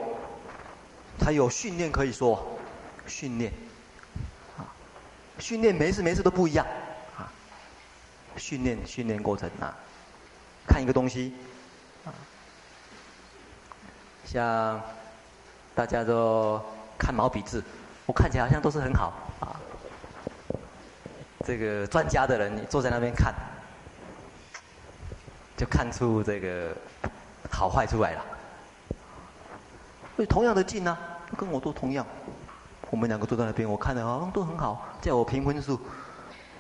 [1.19, 2.57] 才有训练可以说，
[3.09, 3.53] 训练，
[4.57, 4.71] 啊，
[5.41, 6.65] 训练每一次每次都不一样，
[7.19, 7.27] 啊，
[8.37, 9.77] 训练训练过程啊，
[10.65, 11.35] 看一个东西，
[14.25, 14.81] 像
[15.75, 16.61] 大家都
[16.99, 17.63] 看毛笔字，
[18.07, 19.55] 我看起来好像都是很好啊，
[21.47, 23.35] 这个专家的人坐在那边看，
[25.57, 26.75] 就看出这个。
[27.51, 28.25] 好坏出来了，
[30.17, 30.99] 所以同样的劲呢、
[31.37, 32.05] 跟我都同样。
[32.91, 35.79] 我们两个坐在那边，我看的好像都很好，叫我评分数，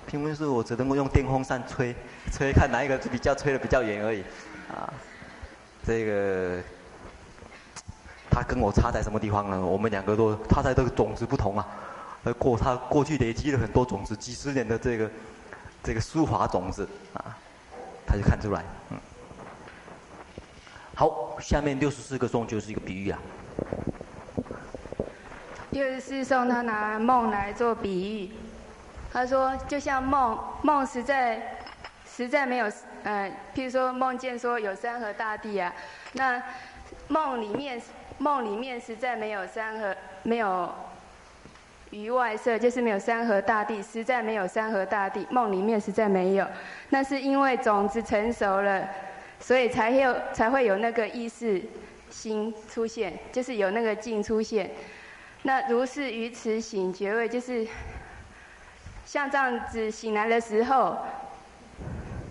[0.06, 1.96] 评分数我只能够用电风扇吹，
[2.30, 4.22] 吹看哪一个比较吹的比较远而已。
[4.70, 4.92] 啊，
[5.84, 6.62] 这个
[8.34, 9.64] 他跟我差在什么地方呢？
[9.64, 11.64] 我们两个都他在这个种子不同啊，
[12.24, 15.08] 而过他过去累积了很多种子，几十年的这个
[15.84, 17.38] 这个书法种子啊，
[18.04, 18.98] 他就看出来，嗯。
[20.96, 23.18] 好，下面六十四个颂就是一个比喻啊。
[25.70, 28.30] 六十四颂他拿梦来做比喻，
[29.12, 31.56] 他说就像梦，梦实在
[32.04, 32.68] 实在没有，
[33.04, 35.72] 呃，譬如说梦见说有山河大地啊，
[36.14, 36.42] 那
[37.08, 37.80] 梦里面
[38.18, 40.72] 梦里面实在没有山河，没有
[41.90, 46.46] 于外色，就是没有山河大地，实在没有山河大地，梦里面实在没有，
[46.90, 48.88] 那是因为种子成熟了。
[49.40, 51.60] 所以才有才会有那个意识
[52.08, 54.70] 心出现，就是有那个境出现。
[55.42, 57.66] 那如是于此醒觉位，就是
[59.04, 60.96] 像这样子醒来的时候，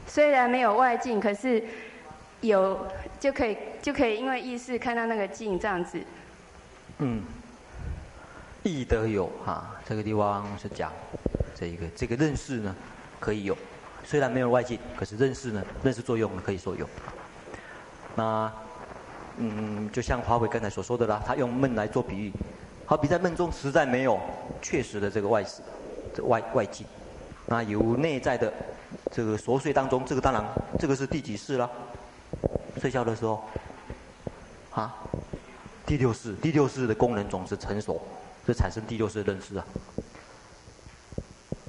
[0.07, 1.63] 虽然没有外境，可是
[2.41, 2.88] 有
[3.19, 6.01] 就可以就可以因为意识看到那个镜这样子。
[6.99, 7.21] 嗯，
[8.63, 10.89] 亦得有哈，这个地方是讲
[11.53, 12.73] 这一个这个认识呢，
[13.19, 13.57] 可以有。
[14.05, 16.88] 虽然没有外境，可是认识呢，认识作用可以说有。
[18.15, 18.49] 那，
[19.36, 22.31] 嗯，就像华伟刚才所说的啦，他用梦来做比喻，
[22.86, 24.17] 好比在梦中实在没有
[24.61, 25.61] 确实的这个外事，
[26.15, 26.88] 这外外境，
[27.47, 28.53] 那由内在的
[29.11, 30.41] 这个熟睡当中，这个当然
[30.79, 31.69] 这个是第几世了？
[32.79, 33.43] 睡觉的时候，
[34.74, 34.93] 啊，
[35.86, 38.01] 第六世，第六世的功能总是成熟，
[38.45, 39.65] 这产生第六世的认识啊。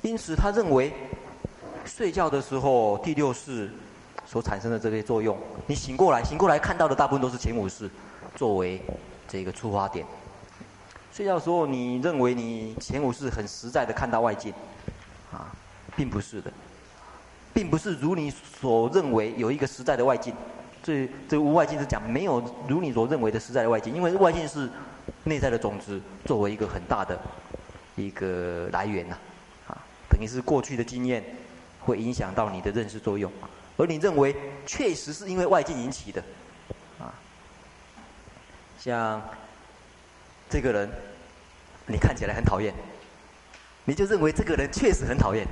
[0.03, 0.93] 因此他认为。
[1.87, 3.71] 睡觉的时候，第六识
[4.25, 5.37] 所产生的这些作用，
[5.67, 7.91] 你醒过来，醒过来看到的大部分都是前五识，
[8.35, 8.81] 作为
[9.29, 10.05] 这个出发点。
[11.13, 14.51] 睡觉的时候，你认为你前五识很实在的看到外境，
[15.95, 16.51] 并不是的，
[17.53, 20.35] 并不是如你所认为有一个实在的外境。
[20.85, 24.68] 这这无外境是讲没有如你所认为的实在的外境，因为外境是
[25.24, 27.18] 内在的种子作为一个很大的
[27.97, 29.16] 一个来源呐，
[29.66, 29.80] 啊，
[30.11, 31.24] 等于是过去的经验
[31.80, 33.32] 会影响到你的认识作用，
[33.78, 36.22] 而你认为确实是因为外境引起的，
[37.01, 37.09] 啊，
[38.78, 39.22] 像
[40.51, 40.91] 这个人
[41.87, 42.74] 你看起来很讨厌，
[43.87, 45.47] 你就认为这个人确实很讨厌，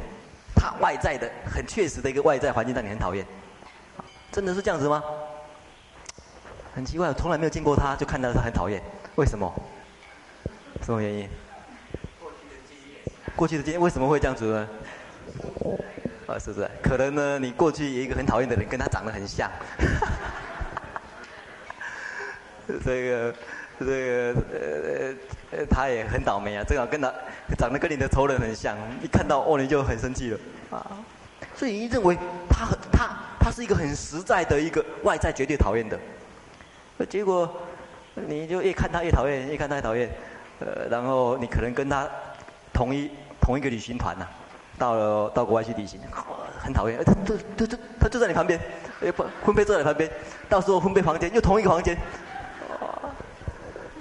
[0.54, 3.26] 他外在的很确实的一个外在环境让你很讨厌。
[4.32, 5.04] 真的是这样子吗？
[6.74, 8.82] 很奇怪，我从来没有见过他，就看到他很讨厌。
[9.16, 9.52] 为什么？
[10.82, 11.28] 什么原因？
[12.18, 12.96] 过去的经验。
[13.36, 14.68] 过去的经验为什么会这样子呢？
[16.26, 16.66] 啊，是不是？
[16.82, 19.50] 可能呢，你过去有一个很讨厌的人，跟他长得很像。
[22.82, 23.34] 这个，
[23.80, 25.14] 这个，呃
[25.58, 27.12] 呃，他也很倒霉啊，正好跟他
[27.58, 30.38] 长得跟你的仇人很像，一看到哦，你就很生气了
[30.70, 30.96] 啊。
[31.54, 32.16] 所以你认为
[32.48, 33.21] 他很他。
[33.42, 35.98] 他是一个很实在的一个外在绝对讨厌的，
[37.06, 37.52] 结果
[38.14, 40.08] 你就越看他越讨厌，越看他越讨厌，
[40.60, 42.08] 呃，然后你可能跟他
[42.72, 44.24] 同一同一个旅行团呐，
[44.78, 45.98] 到了到国外去旅行，
[46.62, 48.60] 很讨厌，他他他就他就在你旁边，
[49.00, 50.08] 呃不，分配坐在你旁边，
[50.48, 51.98] 到时候分配房间又同一个房间，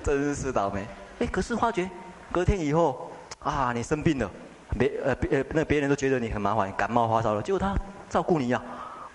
[0.04, 0.86] 真是倒霉。
[1.20, 1.89] 哎，可是发觉
[2.32, 4.30] 隔天以后啊，你生病了，
[4.78, 7.74] 别呃别呃那别人都觉得你很麻烦，感冒发烧了，结果他
[8.08, 8.62] 照顾你呀。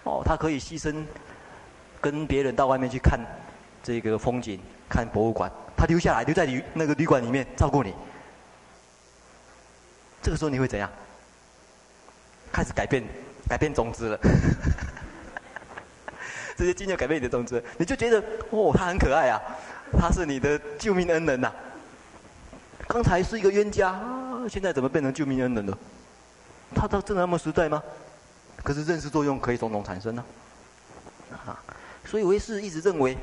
[0.07, 1.05] 哦，他可以牺牲，
[2.01, 3.19] 跟别人到外面去看
[3.83, 7.93] 这个风景，看博物馆，他留下来留在旅那个旅馆里面照顾你。
[10.23, 10.89] 这个时候你会怎样？
[12.53, 13.03] 开始改变，
[13.49, 14.19] 改变种子了。
[16.57, 19.43] 这些经验改变你的种子，你就觉得哦，他很可爱啊，
[19.99, 21.55] 他是你的救命恩人呐、啊。
[22.87, 24.01] 刚才是一个冤家，
[24.49, 25.77] 现在怎么变成救命恩人了？
[26.77, 27.83] 他他真的那么实在吗？
[28.67, 30.25] 可是认识作用可以种种产生呢，
[31.31, 31.55] 啊，
[32.05, 33.17] 所以唯识一直认为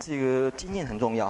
[0.00, 1.28] 这个经验很重要，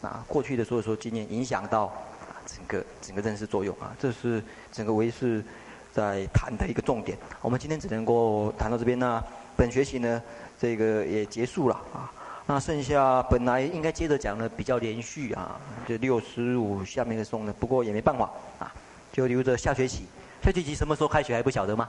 [0.00, 4.42] 啊，过去的所有说经验影响到啊整个整个认识作用啊，这是
[4.72, 5.44] 整个唯识
[5.92, 7.18] 在谈的一个重点。
[7.42, 9.22] 我们今天只能够谈到这边呢，
[9.58, 10.22] 本学期呢
[10.58, 12.10] 这个也结束了啊，
[12.46, 18.72] 那剩下本来应该接着讲的比较连续啊，就六十五下面的颂呢，不过也没办法啊，
[19.12, 20.06] 就留着下学期，
[20.42, 21.86] 下学期什么时候开学还不晓得吗？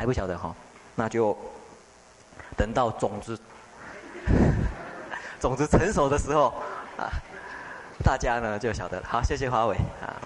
[0.00, 0.50] 还不晓得哈，
[0.94, 1.36] 那就
[2.56, 3.38] 等到种子
[5.38, 6.54] 种子成熟的时候
[6.96, 7.12] 啊，
[8.02, 9.06] 大家呢就晓得了。
[9.06, 10.16] 好，谢谢华为啊。